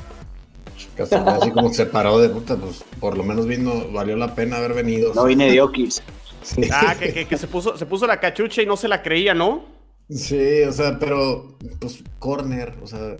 [0.95, 4.33] Que hasta así como se paró de puta, pues por lo menos vino, valió la
[4.33, 5.13] pena haber venido.
[5.13, 6.01] No vine de Okis.
[6.41, 6.61] Sí.
[6.71, 9.35] Ah, que, que- que se, puso, se puso la cachucha y no se la creía,
[9.35, 9.63] ¿no?
[10.09, 13.15] Sí, o sea, pero pues corner, o sea,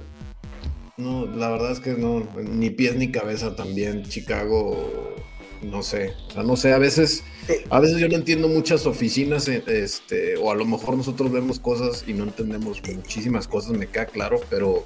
[0.98, 5.16] no, la verdad es que no, ni pies ni cabeza también, Chicago,
[5.62, 7.24] no sé, o sea, no sé, a veces,
[7.70, 11.60] a veces yo no entiendo muchas oficinas, eh, este, o a lo mejor nosotros vemos
[11.60, 14.84] cosas y no entendemos muchísimas cosas, me queda claro, pero,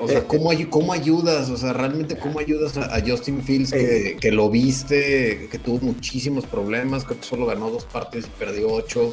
[0.00, 1.50] o sea, ¿cómo, ay- cómo ayudas?
[1.50, 5.80] O sea, realmente cómo ayudas a, a Justin Fields que, que lo viste, que tuvo
[5.80, 9.12] muchísimos problemas, creo que solo ganó dos partes y perdió ocho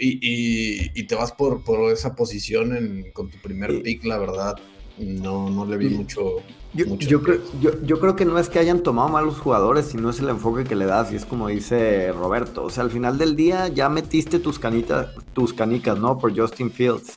[0.00, 4.18] y, y- y te vas por, por esa posición en- con tu primer pick, la
[4.18, 4.54] verdad,
[4.98, 6.36] no, no le vi mucho.
[6.72, 9.86] Yo, mucho yo creo, yo, yo creo que no es que hayan tomado malos jugadores,
[9.86, 12.64] sino es el enfoque que le das, y es como dice Roberto.
[12.64, 16.18] O sea, al final del día ya metiste tus canitas, tus canicas, ¿no?
[16.18, 17.16] Por Justin Fields.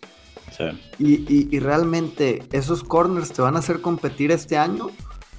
[0.56, 0.64] Sí.
[1.00, 4.90] Y, y- y realmente, ¿esos corners te van a hacer competir este año?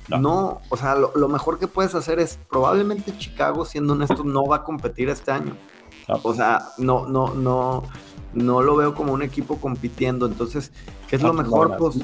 [0.09, 4.47] No, o sea, lo, lo mejor que puedes hacer es, probablemente Chicago, siendo honesto, no
[4.47, 5.55] va a competir este año.
[6.23, 7.83] O sea, no, no, no,
[8.35, 10.27] no lo veo como un equipo compitiendo.
[10.27, 10.73] Entonces,
[11.09, 11.71] ¿qué es lo No, mejor?
[11.71, 11.97] no, Pues,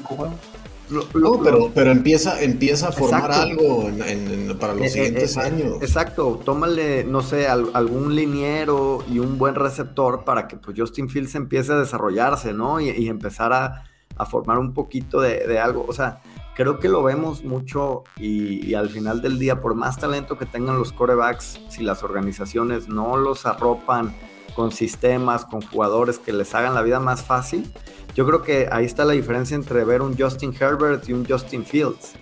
[0.89, 3.41] lo- No, pero, pero empieza, empieza a formar Exacto.
[3.41, 5.77] algo en- en- en- para los Eh, siguientes eh, eh, años.
[5.81, 11.09] Exacto, tómale, no sé, al- algún liniero y un buen receptor para que pues, Justin
[11.09, 12.79] Fields empiece a desarrollarse, ¿no?
[12.79, 13.85] Y, y empezar a,
[14.15, 15.85] a formar un poquito de, de algo.
[15.87, 16.21] O sea,
[16.55, 20.79] creo que lo vemos mucho y, al final del día, por más talento que tengan
[20.79, 24.15] los corebacks, si las organizaciones no los arropan
[24.55, 27.71] con sistemas, con jugadores que les hagan la vida más fácil,
[28.15, 31.65] yo creo que ahí está la diferencia entre ver un Justin Herbert y un Justin
[31.65, 32.15] Fields.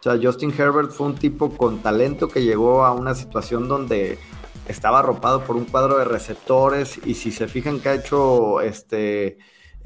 [0.00, 4.18] O sea, Justin Herbert fue un tipo con talento que llegó a una situación donde
[4.68, 9.38] estaba arropado por un cuadro de receptores y si se fijan que ha hecho este,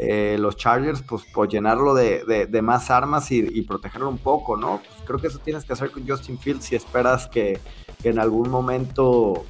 [0.03, 4.80] eh, los Chargers, pues por llenarlo de, de- más armas y, protegerlo un poco, ¿no?
[4.82, 7.61] Pues creo que eso tienes que hacer con Justin Fields si esperas que,
[8.03, 9.44] que en algún momento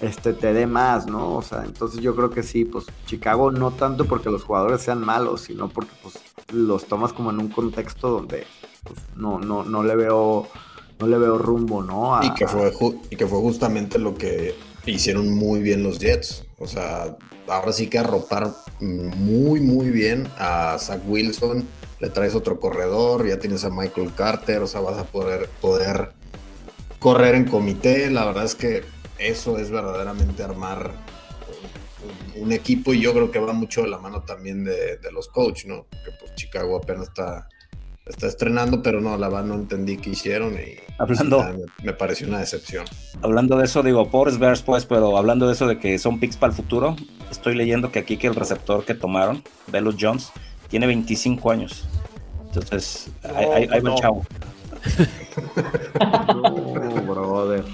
[0.00, 1.36] este, te dé más, ¿no?
[1.36, 5.04] O sea, entonces yo creo que sí, pues Chicago no tanto porque los jugadores sean
[5.04, 6.14] malos, sino porque pues
[6.52, 8.46] los tomas como en un contexto donde
[8.84, 10.48] pues, no, no, no le veo
[10.98, 12.18] no le veo rumbo, ¿no?
[12.22, 12.72] Y que, fue
[13.10, 14.54] y que fue justamente lo que
[14.86, 16.44] hicieron muy bien los Jets.
[16.58, 17.16] O sea,
[17.48, 18.52] ahora sí que arropar
[18.82, 21.66] muy, muy bien a Zach Wilson.
[22.00, 26.12] Le traes otro corredor, ya tienes a Michael Carter, o sea, vas a poder, poder
[26.98, 28.10] correr en comité.
[28.10, 28.82] La verdad es que
[29.18, 30.92] eso es verdaderamente armar
[32.36, 35.28] un, equipo y yo creo que va mucho de la mano también de, de los
[35.28, 35.86] coaches, ¿no?
[36.04, 37.48] Que pues Chicago apenas está,
[38.12, 41.92] está estrenando, pero no, la verdad no entendí qué hicieron y Hablando- sí, me, me
[41.92, 42.84] pareció una decepción.
[43.22, 46.36] Hablando de eso, digo, pobres Bears, pues, pero hablando de eso de que son picks
[46.36, 46.96] para el futuro,
[47.30, 50.30] estoy leyendo que aquí que el receptor que tomaron, Velo Jones,
[50.68, 51.84] tiene 25 años.
[52.46, 53.94] Entonces, ahí, ahí- ahí va el no.
[53.96, 54.26] chavo.
[56.34, 57.64] No, brother.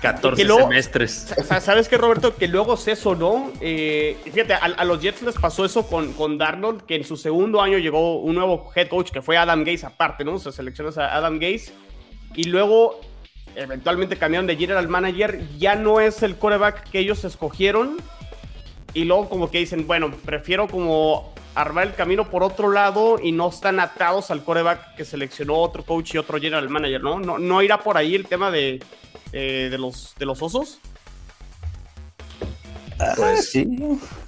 [0.00, 1.34] 14 Que luego- semestres.
[1.36, 2.36] O sea, ¿Sabes qué, Roberto?
[2.36, 3.50] Que luego es eso, ¿no?
[3.60, 7.16] Eh, fíjate, a, a los Jets les pasó eso con, con Darnold, que en su
[7.16, 10.38] segundo año llegó un nuevo head coach que fue Adam Gaze aparte, ¿no?
[10.38, 11.72] Se seleccionas a Adam Gaze
[12.34, 13.00] y luego
[13.56, 17.96] eventualmente cambiaron de general manager, ya no es el coreback que ellos escogieron
[18.94, 23.32] y luego como que dicen, bueno, prefiero como armar el camino por otro lado y
[23.32, 27.18] no están atados al coreback que seleccionó otro coach y otro general manager, ¿no?
[27.18, 28.80] No, no irá por ahí el tema de,
[29.32, 30.78] eh, de, los, de los osos.
[33.00, 33.66] Ah, Pues- sí,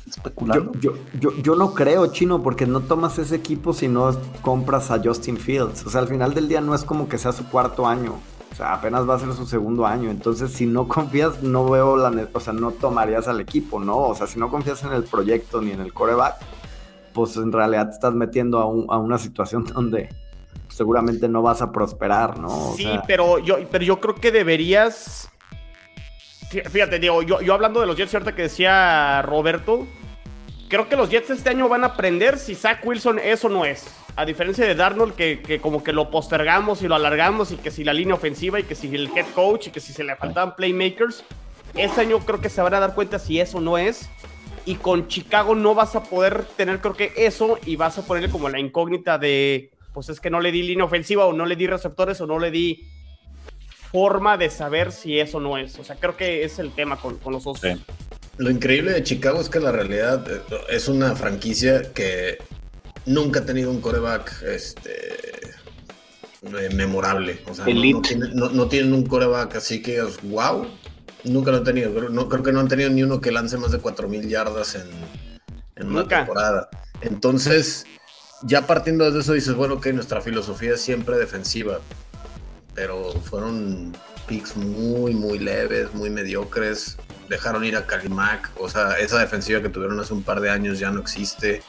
[0.08, 0.72] especulando.
[0.80, 5.00] yo, yo, yo no creo, Chino, porque no tomas ese equipo si no compras a
[5.02, 5.84] Justin Fields.
[5.86, 8.18] O sea, al final del día no es como que sea su cuarto año.
[8.52, 10.10] O sea, apenas va a ser su segundo año.
[10.10, 12.28] Entonces, si no confías, no veo la...
[12.32, 13.96] O sea, no tomarías al equipo, ¿no?
[13.98, 16.36] O sea, si no confías en el proyecto ni en el coreback,
[17.12, 20.08] pues en realidad te estás metiendo a, un- a una situación donde
[20.68, 22.48] seguramente no vas a prosperar, ¿no?
[22.70, 25.28] O sí, sea, pero yo, pero yo creo que deberías.
[26.50, 29.86] Fí- Fíjate, Diego, yo, yo hablando de los Jets, ahorita que decía Roberto,
[30.68, 33.64] creo que los Jets este año van a aprender si Zach Wilson es o no
[33.64, 33.86] es.
[34.16, 37.70] A diferencia de Darnold, que, que como que lo postergamos y lo alargamos, y que
[37.70, 40.16] si la línea ofensiva, y que si el head coach, y que si se le
[40.16, 41.24] faltaban playmakers.
[41.74, 44.10] Este año creo que se van a dar cuenta si eso no es.
[44.66, 48.30] Y con Chicago no vas a poder tener, creo que eso, y vas a ponerle
[48.30, 51.56] como la incógnita de pues es que no le di línea ofensiva o no le
[51.56, 52.86] di receptores o no le di
[53.90, 55.78] forma de saber si eso no es.
[55.78, 57.60] O sea, creo que es el tema con, con los dos.
[58.36, 60.40] Lo increíble de Chicago es que la realidad eh,
[60.70, 62.38] es una franquicia que
[63.04, 65.50] nunca ha tenido un coreback este,
[66.42, 67.40] eh, memorable.
[67.46, 70.66] O sea, no, tienen un coreback así que es wow.
[71.24, 71.92] Nunca lo han tenido.
[71.94, 74.88] Creo, creo que no han tenido ni uno que lance más de 4.000 yardas en,
[75.76, 76.68] en una temporada.
[77.00, 77.86] Entonces,
[78.42, 81.80] ya partiendo de eso dices, bueno, que nuestra filosofía es siempre defensiva,
[82.74, 83.96] pero fueron
[84.26, 86.96] picks muy, muy leves, muy mediocres.
[87.28, 90.78] Dejaron ir a Kalimak, o sea, esa defensiva que tuvieron hace un par de años
[90.78, 91.62] ya no existe.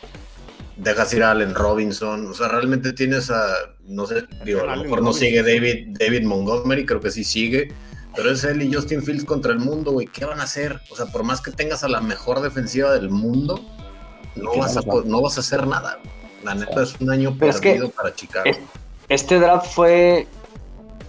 [0.78, 3.54] Dejas ir a Allen Robinson, o sea, realmente tienes a,
[3.86, 7.72] no sé, digo, a lo mejor no sigue David, David Montgomery, creo que sí sigue,
[8.16, 10.80] pero es él y Justin Fields contra el mundo, güey, ¿qué van a hacer?
[10.90, 13.64] O sea, por más que tengas a la mejor defensiva del mundo,
[14.36, 16.00] no, vas a, no vas a hacer nada.
[16.44, 18.50] La neta es un año perdido para Chicago.
[19.08, 20.28] Este draft fue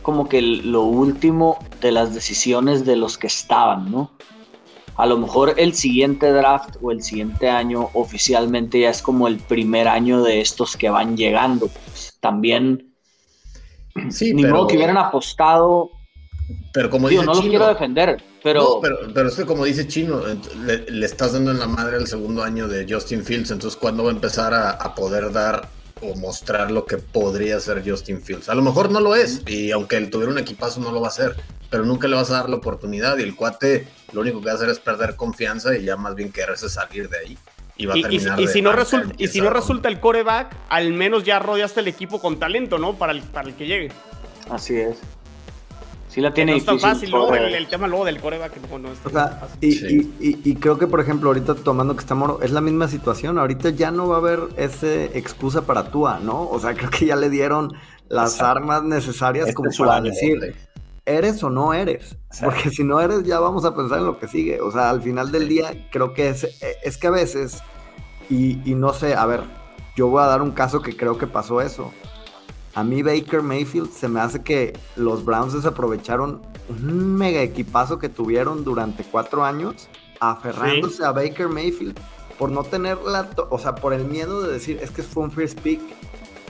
[0.03, 4.11] como que lo último de las decisiones de los que estaban, ¿no?
[4.96, 9.38] A lo mejor el siguiente draft o el siguiente año oficialmente ya es como el
[9.38, 11.68] primer año de estos que van llegando.
[11.68, 12.92] Pues, también,
[14.11, 15.90] sí, ni modo que hubieran apostado.
[16.72, 18.80] Pero como dice no lo quiero defender, pero...
[18.80, 20.22] pero, pero es que como dice Chino,
[20.64, 24.11] le, estás dando en la madre el segundo año de Justin Fields, entonces ¿cuándo va
[24.11, 25.68] a empezar a, poder dar
[26.00, 28.48] o mostrar lo que podría ser Justin Fields?
[28.48, 31.09] A lo mejor no lo es, y aunque él tuviera un equipazo no lo va
[31.09, 31.36] a hacer,
[31.70, 34.53] pero nunca le vas a dar la oportunidad y el cuate lo único que va
[34.53, 37.38] a hacer es perder confianza y ya más bien quererse salir de ahí.
[37.76, 40.92] Y, va a terminar y, si, no resulta, y si no resulta el coreback, al
[40.92, 42.94] menos ya rodeaste el equipo con talento, ¿no?
[42.94, 43.90] Para el, para el que llegue.
[44.50, 44.98] Así es.
[46.13, 46.55] Sí la tiene.
[46.55, 51.31] El, tema luego del coreback no es o sea, y, y, creo que, por ejemplo,
[51.31, 53.39] ahorita tomando que estamos, es la misma situación.
[53.39, 56.51] Ahorita ya no va a haber esa excusa para Tua, ¿no?
[56.51, 57.73] O sea, creo que ya le dieron
[58.11, 60.55] las armas necesarias este como para decir,
[61.07, 62.15] ¿eres o no eres?
[62.45, 64.61] Porque si no eres, ya vamos a pensar en lo que sigue.
[64.61, 66.47] O sea, al final del día, creo que es,
[66.85, 67.63] es que a veces,
[68.29, 69.45] y, y no sé, a ver,
[69.97, 71.91] yo voy a dar un caso que creo que pasó eso
[72.75, 78.09] a mí Baker Mayfield se me hace que los Browns desaprovecharon un mega equipazo que
[78.09, 79.89] tuvieron durante cuatro años,
[80.20, 81.99] aferrándose a Baker Mayfield
[82.39, 85.31] por no tener la, o sea, por el miedo de decir, es que fue un
[85.31, 85.81] first pick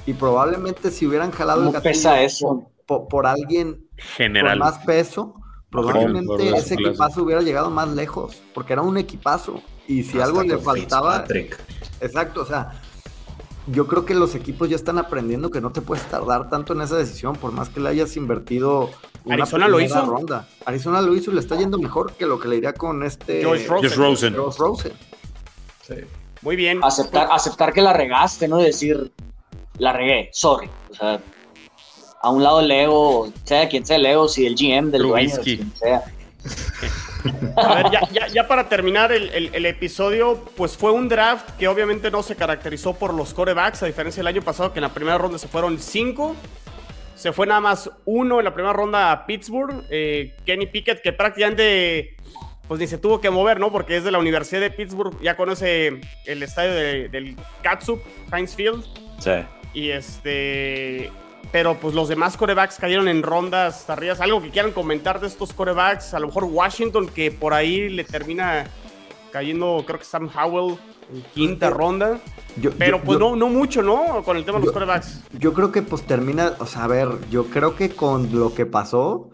[0.07, 2.69] y probablemente si hubieran jalado el gatillo eso?
[2.87, 5.35] Por, alguien con más peso,
[5.71, 9.63] probablemente ese equipazo hubiera llegado más lejos, porque era un equipazo.
[9.89, 11.25] Y si algo le faltaba,
[12.01, 12.81] exacto, o sea,
[13.67, 16.81] yo creo que los equipos ya están aprendiendo que no te puedes tardar tanto en
[16.81, 18.91] esa decisión, por más que le hayas invertido
[19.25, 20.05] una Arizona lo hizo.
[20.05, 20.49] ronda.
[20.65, 23.41] Arizona lo hizo y le está yendo mejor que lo que le iría con este
[23.41, 24.35] George Rosen.
[24.35, 24.93] Rosen.
[25.87, 25.95] Sí.
[26.43, 26.81] Muy bien.
[26.83, 28.59] Aceptar, aceptar que la regaste, ¿no?
[28.59, 29.13] Decir,
[29.79, 30.69] la regué, sorry.
[30.91, 31.21] O sea,
[32.21, 35.37] a un lado el ego, sea quien sea el ego, si el GM del dueño,
[35.43, 36.03] quien sea.
[37.57, 37.87] A ver,
[38.33, 43.15] ya, para terminar el, episodio, pues fue un draft que obviamente no se caracterizó por
[43.15, 46.35] los corebacks, a diferencia del año pasado que en la primera ronda se fueron cinco.
[47.15, 51.13] Se fue nada más uno en la primera ronda a Pittsburgh, eh, Kenny Pickett, que
[51.13, 52.17] prácticamente
[52.67, 53.71] pues ni se tuvo que mover, ¿no?
[53.71, 56.73] Porque es de la Universidad de Pittsburgh, ya conoce el estadio
[57.11, 58.01] del Katsup,
[58.33, 58.85] Heinz Field.
[59.19, 59.45] Sí.
[59.75, 61.13] Y este,
[61.53, 64.21] pero pues los demás corebacks cayeron en rondas tardías.
[64.21, 66.15] Algo que quieran comentar de estos corebacks.
[66.15, 68.67] A lo mejor Washington, que por ahí le termina
[69.31, 70.79] cayendo, creo que Sam Howell
[71.13, 72.21] en quinta ronda.
[72.79, 74.23] pero pues no, no mucho, ¿no?
[74.25, 75.21] Con el tema de los corebacks.
[75.39, 78.65] Yo creo que pues termina, o sea, a ver, yo creo que con lo que
[78.65, 79.29] pasó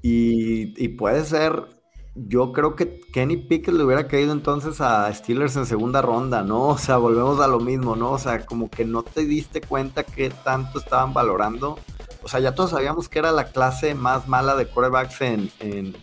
[0.00, 1.73] y, y puede ser
[2.14, 6.68] yo creo que Kenny Pickett le hubiera caído entonces a Steelers en segunda ronda, ¿no?
[6.68, 8.12] O sea, volvemos a lo mismo, ¿no?
[8.12, 11.78] O sea, como que no te diste cuenta que tanto estaban valorando.
[12.22, 15.94] O sea, ya todos sabíamos que era la clase más mala de quarterbacks en, en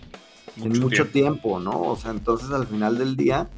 [0.58, 1.60] mucho, tiempo.
[1.60, 1.82] ¿no?
[1.82, 3.50] O sea, entonces al final del día,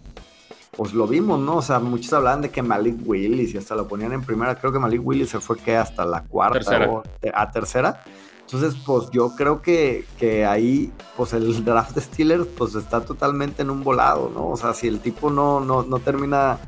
[0.78, 1.58] pues lo vimos, ¿no?
[1.58, 4.56] O sea, muchos hablaban de que Malik Willis y hasta lo ponían en primera.
[4.56, 8.04] Creo que Malik Willis se fue que hasta la cuarta o a tercera.
[8.46, 13.62] Entonces, pues yo creo que, que, ahí, pues el draft de Steelers, pues está totalmente
[13.62, 14.50] en un volado, ¿no?
[14.50, 16.60] O sea, si el tipo no, no, no termina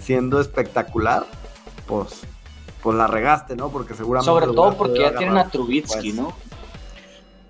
[0.00, 1.24] siendo espectacular,
[1.86, 2.20] pues,
[2.82, 3.70] pues la regaste, ¿no?
[3.70, 4.30] Porque seguramente...
[4.30, 6.32] Sobre todo porque ya tienen a Trubitsky, ¿no?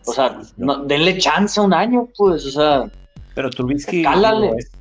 [0.05, 0.41] O sea,
[0.85, 2.91] denle chance a un año, pues, o sea...
[3.35, 4.05] Pero Trubitsky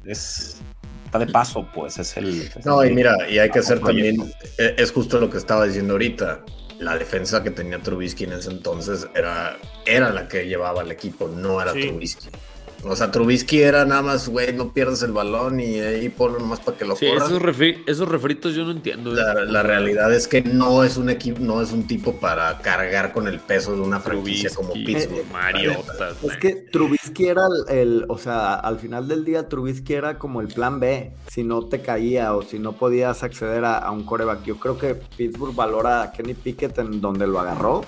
[0.05, 0.61] es,
[1.05, 2.49] está de paso, pues, es el...
[2.65, 5.93] no, y mira, y hay que hacer también, e, es justo lo que estaba diciendo
[5.93, 6.41] ahorita
[6.81, 11.27] la defensa que tenía Trubisky en ese entonces era, era la que llevaba al equipo,
[11.27, 12.29] no era Trubisky.
[12.83, 16.59] O sea, Trubisky era nada más, güey, no pierdes el balón y ahí ponlo nomás
[16.61, 17.29] para que lo Sí, corras.
[17.29, 19.13] esos, refri- esos refritos yo no entiendo.
[19.13, 23.13] La, la realidad es que no es un equipo, no es un tipo para cargar
[23.13, 25.25] con el peso de una franquicia como Pittsburgh.
[25.31, 30.17] Mariotas, Es que Trubisky era el, el- o sea, al final del día Trubisky era
[30.17, 33.91] como el plan B, si no te caía o si no podías acceder a, a
[33.91, 34.43] un coreback.
[34.43, 37.81] Yo creo que Pittsburgh valora a Kenny Pickett en donde lo agarró,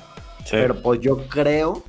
[0.45, 0.51] Sí.
[0.51, 1.83] pero pues yo creo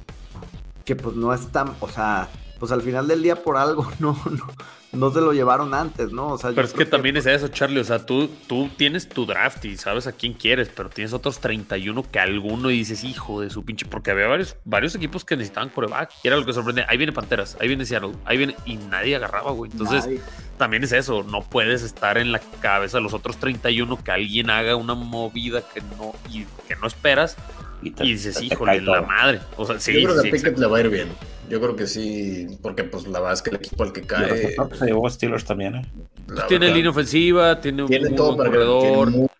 [0.84, 2.28] que pues no es tan, o sea,
[2.64, 4.46] pues al final del día por algo no, no,
[4.92, 6.28] no se lo llevaron antes, ¿no?
[6.28, 7.80] O sea, Pero es que también es eso, Charlie.
[7.80, 11.40] O sea, tú, tú tienes tu draft y sabes a quién quieres, pero tienes otros
[11.40, 13.84] 31 que alguno y dices, hijo de su pinche.
[13.84, 16.10] Porque había varios, varios equipos que necesitaban coreback.
[16.22, 16.86] Y era lo que sorprende.
[16.88, 18.56] Ahí viene Panteras, ahí viene Seattle, ahí viene.
[18.64, 19.70] Y nadie agarraba, güey.
[19.70, 20.22] Entonces, Nadie.
[20.56, 21.22] también es eso.
[21.22, 25.60] No puedes estar en la cabeza de los otros 31 que alguien haga una movida
[25.60, 27.36] que no, y que no esperas.
[27.84, 29.40] Y, te- Y dices, híjole, la madre.
[29.56, 31.08] O sea, sí, Yo creo que sí, a Pickett le va a ir bien.
[31.50, 34.02] Yo creo que sí, porque pues la verdad es que el equipo al que Y
[34.04, 34.56] el cae.
[34.78, 35.86] se llevó a Steelers también, ¿eh?
[36.28, 39.30] la Tiene verdad, línea ofensiva, tiene un tiene todo buen para que tiene corredor,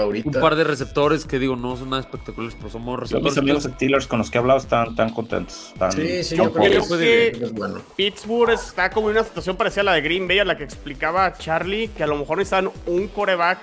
[0.00, 0.28] ahorita.
[0.38, 3.24] un par de receptores que digo, no son nada espectaculares, pero son buenos Yo, mis
[3.26, 3.38] receptores.
[3.64, 5.68] amigos Steelers con los que he hablado están, están contentos.
[5.74, 7.82] Están, Sí, sí, Yo creo que, bueno.
[7.94, 10.64] Pittsburgh está como en una situación parecida a la de Green Bay, a la que
[10.64, 13.58] explicaba Charlie, que a lo mejor necesitan un coreback,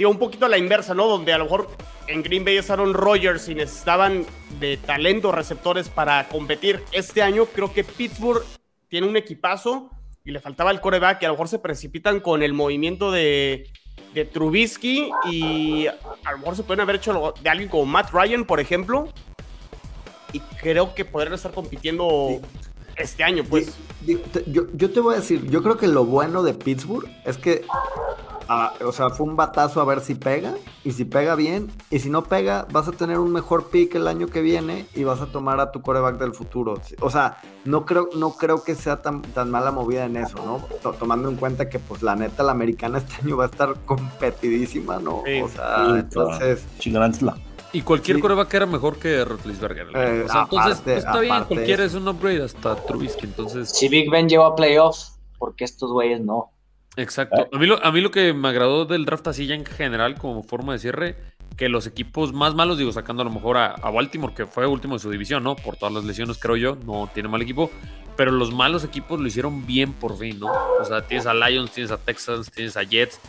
[0.00, 1.06] digo, un poquito a la inversa, ¿no?
[1.06, 1.68] Donde a lo mejor
[2.06, 4.24] en Green Bay es Aaron Rodgers y necesitaban
[4.58, 6.82] de talento receptores para competir.
[6.90, 8.42] Este año creo que Pittsburgh
[8.88, 9.90] tiene un equipazo
[10.24, 13.70] y le faltaba el coreback y a lo mejor se precipitan con el movimiento de,
[14.14, 18.46] de Trubisky y a lo mejor se pueden haber hecho de alguien como Matt Ryan,
[18.46, 19.06] por ejemplo.
[20.32, 22.40] Y creo que podrían estar compitiendo
[22.96, 23.76] este año, pues.
[24.46, 27.66] Yo te voy a decir, yo creo que lo bueno de Pittsburgh es que,
[28.84, 32.10] o sea, fue un batazo a ver si pega, y si pega bien, y si
[32.10, 35.26] no pega, vas a tener un mejor pick el año que viene y vas a
[35.26, 36.80] tomar a tu coreback del futuro.
[37.00, 40.58] O sea, no creo, no creo que sea tan, tan mala movida en eso, ¿no?
[40.82, 43.74] To- tomando en cuenta que, pues, la neta, la americana este año va a estar
[43.84, 45.22] competidísima, ¿no?
[45.24, 45.40] Sí.
[45.42, 46.64] O sea, Sí, entonces...
[46.78, 47.36] Chingaranzla.
[47.72, 48.20] Y cualquier Sí.
[48.22, 49.86] coreback era mejor que Rotlisberger.
[49.94, 51.98] Eh, o sea, entonces, aparte- pues, está bien, cualquiera eso.
[51.98, 53.26] es un upgrade hasta Trubisky.
[53.26, 56.50] Entonces, Si Big Ben llegó a playoffs, porque estos güeyes no?
[56.96, 57.48] Exacto.
[57.52, 60.16] A mí, lo, a mí lo que me agradó del draft así ya en general,
[60.16, 61.16] como forma de cierre,
[61.56, 64.66] que los equipos más malos, digo, sacando a lo mejor a, a Baltimore, que fue
[64.66, 65.56] último de su división, ¿no?
[65.56, 67.70] Por todas las lesiones, creo yo, no tiene mal equipo.
[68.16, 70.52] Pero los malos equipos lo hicieron bien por fin, ¿no?
[70.80, 73.20] O sea, tienes a Lions, tienes a Texans, tienes a Jets,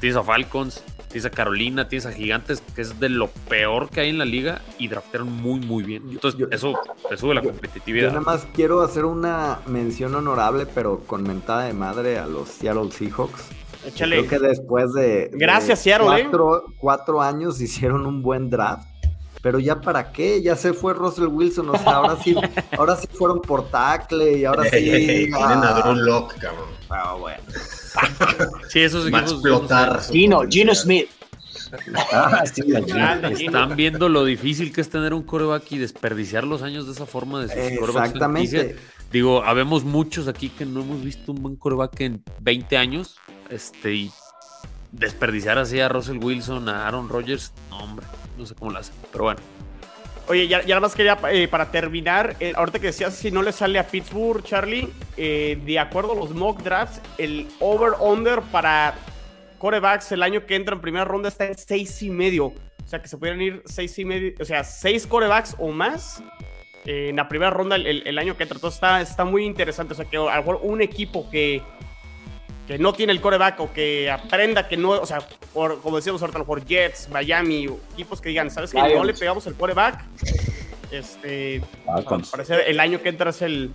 [0.00, 4.00] tienes a Falcons, tienes a Carolina, tienes a Gigantes, que es de lo peor que
[4.00, 6.04] hay en la liga, y draftearon muy, muy bien.
[6.10, 6.78] Entonces, Yo- eso
[7.08, 8.08] te sube la yo- competitividad.
[8.12, 12.48] Yo nada más quiero hacer una mención honorable, pero con mentada de madre a los
[12.48, 13.42] Seattle Seahawks.
[13.86, 14.26] Échale.
[14.26, 16.22] Creo que después de, de Gracias, Seattle, ¿eh?
[16.24, 18.86] cuatro, cuatro años hicieron un buen draft.
[19.40, 22.34] Pero ya para qué, ya se fue Russell Wilson, o sea, ahora sí,
[22.76, 24.80] ahora sí fueron por tackle y ahora sí.
[24.80, 26.66] Tienen a Drew Lock, cabrón.
[26.90, 27.38] ah, bueno.
[28.68, 30.02] Sí, esos Va a equipos explotar.
[30.02, 30.42] su Gino.
[30.48, 31.08] Gino Smith.
[32.12, 32.62] Ah, sí,
[33.44, 37.04] están viendo lo difícil que es tener un coreback y desperdiciar los años de esa
[37.04, 38.76] forma de sus Exactamente.
[39.12, 43.16] Digo, habemos muchos aquí que no hemos visto un buen coreback en 20 años.
[43.50, 44.10] Este, y
[44.92, 48.06] desperdiciar así a Russell Wilson, a Aaron Rodgers, no, hombre,
[48.38, 48.94] no sé cómo lo hacen.
[49.12, 49.40] Pero bueno,
[50.28, 53.40] Oye, ya, ya nada más quería, eh, para terminar, eh, ahorita que decías si no
[53.40, 58.94] le sale a Pittsburgh, Charlie, eh, de acuerdo a los mock drafts, el over-under para
[59.56, 62.46] corebacks el año que entra en primera ronda está en seis y medio.
[62.46, 66.22] O sea, que se pudieran ir seis y medio, o sea, seis corebacks o más
[66.84, 68.56] en la primera ronda el año que entra.
[68.56, 69.94] Entonces está, está muy interesante.
[69.94, 71.62] O sea, que a lo mejor un equipo que,
[72.68, 76.20] que no tiene el coreback o que aprenda que no, o sea, por, como decíamos
[76.20, 78.94] ahorita, a lo mejor Jets, Miami, equipos que digan, ¿sabes qué?
[78.94, 80.04] No le pegamos el coreback.
[80.90, 82.30] Este, Falcons.
[82.30, 83.72] parece el año que entra es el.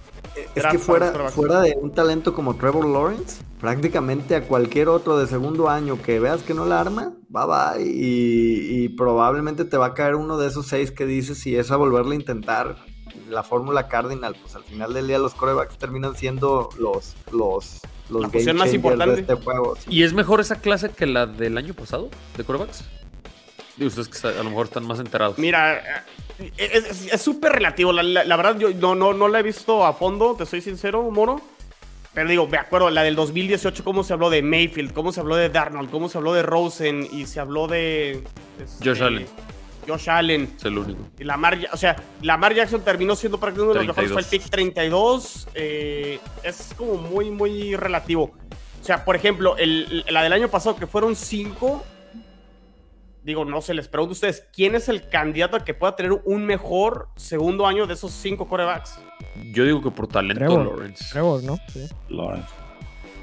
[0.56, 5.26] Es que fuera, fuera de un talento como Trevor Lawrence, prácticamente a cualquier otro de
[5.26, 7.84] segundo año que veas que no la arma, bye bye.
[7.84, 11.72] Y, y probablemente te va a caer uno de esos seis que dices y es
[11.72, 12.78] a volverle a intentar
[13.30, 14.36] la fórmula cardinal.
[14.40, 17.80] Pues al final del día los corebacks terminan siendo los, los,
[18.14, 19.16] los La game más importante.
[19.16, 19.76] de este juego.
[19.76, 19.86] sí.
[19.90, 22.84] ¿y es mejor esa clase que la del año pasado de corebacks?
[23.78, 25.38] Digo, ustedes que a lo mejor están más enterados.
[25.40, 26.06] Mira,
[26.40, 26.52] eh,
[27.12, 27.92] es súper relativo.
[27.92, 30.62] La, la- la verdad, yo no, no, no la he visto a fondo, te soy
[30.62, 31.42] sincero, Moro.
[32.14, 35.36] Pero digo, me acuerdo, la del 2018, cómo se habló de Mayfield, cómo se habló
[35.36, 38.24] de Darnold, cómo se habló de Rosen y se habló de.
[38.64, 39.26] este, Josh Allen.
[39.88, 40.54] Josh Allen.
[40.58, 41.02] Es el único.
[41.20, 44.28] Y Lamar, o sea, Lamar Jackson terminó siendo prácticamente uno de los mejores, fue el
[44.28, 44.44] 32.
[44.44, 45.48] pick 32.
[45.56, 48.32] eh, es como muy, muy relativo.
[48.82, 51.84] O sea, por ejemplo, el- la del año pasado, que fueron 5,
[53.24, 56.12] digo, no se les pregunto a ustedes, ¿quién es el candidato a que pueda tener
[56.26, 59.00] un mejor segundo año de esos cinco corebacks?
[59.54, 60.66] Yo digo que por talento, Trevor.
[60.66, 61.06] Lawrence.
[61.12, 61.58] Trevor, ¿no?
[61.72, 61.88] Sí.
[62.10, 62.48] Lawrence.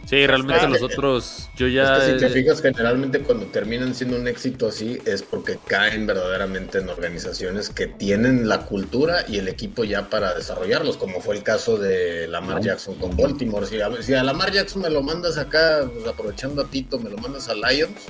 [0.07, 1.99] Sí, realmente los otros, yo ya.
[1.99, 6.07] Es que si te fijas, generalmente cuando terminan siendo un éxito así es porque caen
[6.07, 11.37] verdaderamente en organizaciones que tienen la cultura y el equipo ya para desarrollarlos, como fue
[11.37, 13.67] el caso de Lamar Jackson con Baltimore.
[13.67, 17.11] Si a, si a Lamar Jackson me lo mandas acá, pues, aprovechando a Tito, me
[17.11, 18.07] lo mandas a Lions,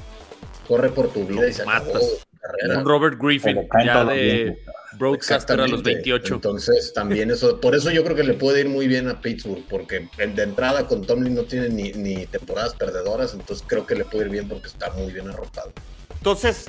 [0.66, 2.00] corre por tu vida Lo y se acabó
[2.40, 2.78] carrera.
[2.78, 4.56] un Robert Griffin, ya de.
[4.98, 5.94] Broadcaster a los Exactamente.
[5.94, 6.34] 28.
[6.34, 9.64] Entonces, también eso, por eso yo creo que le puede ir muy bien a Pittsburgh,
[9.68, 14.04] porque de entrada con Tomlin no tiene ni, ni temporadas perdedoras, entonces creo que le
[14.04, 15.72] puede ir bien porque está muy bien arropado.
[16.16, 16.68] Entonces,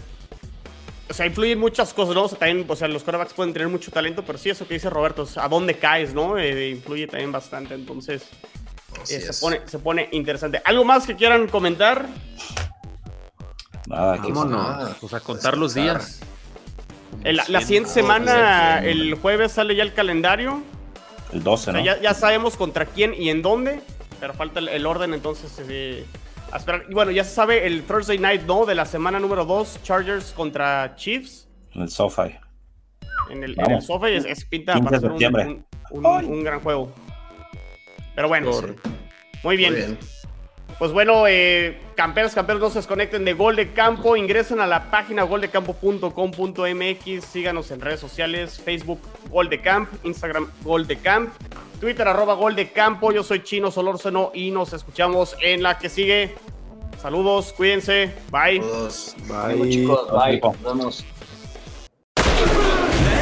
[1.10, 2.24] o sea, influyen muchas cosas, ¿no?
[2.24, 4.76] O sea, también, o sea, los quarterbacks pueden tener mucho talento, pero sí, eso que
[4.76, 6.38] dice Roberto, o sea, a dónde caes, ¿no?
[6.38, 8.24] Eh, influye también bastante, entonces
[9.10, 10.62] eh, se, pone, se pone interesante.
[10.64, 12.08] ¿Algo más que quieran comentar?
[13.88, 15.04] Nada, Vámonos.
[15.04, 16.22] O sea, contar los días.
[17.24, 20.64] El- la siguiente semana, el jueves sale ya el calendario.
[21.34, 21.84] el 12, O ¿no?
[21.84, 23.80] sea, ya, ya sabemos contra quién y en dónde,
[24.20, 26.06] pero falta el, el orden, entonces eh,
[26.52, 26.84] a esperar.
[26.90, 28.66] Y bueno, ya se sabe el Thursday Night, ¿no?
[28.66, 31.48] De la semana número 2, Chargers contra Chiefs.
[31.74, 32.36] En el SoFi.
[33.30, 33.82] En el, en el.
[33.82, 36.92] SoFi es, es pinta 15 para ser un, un- un- un gran juego.
[38.16, 38.90] Pero bueno, Correcto.
[39.44, 39.72] muy bien.
[39.74, 39.98] Muy bien.
[40.82, 44.16] Pues bueno, eh, camperos, camperos, no se desconecten de Gol de Campo.
[44.16, 47.24] Ingresen a la página goldecampo.com.mx.
[47.24, 51.30] Síganos en redes sociales: Facebook Gol de Camp, Instagram Gol de Camp,
[51.80, 53.12] Twitter arroba Gol de Campo.
[53.12, 56.34] Yo soy Chino Solórzano y nos escuchamos en la que sigue.
[57.00, 58.60] Saludos, cuídense, bye.
[59.32, 60.42] Ánimo, chicos, bye.
[60.42, 61.06] Nos vemos.
[63.06, 63.22] La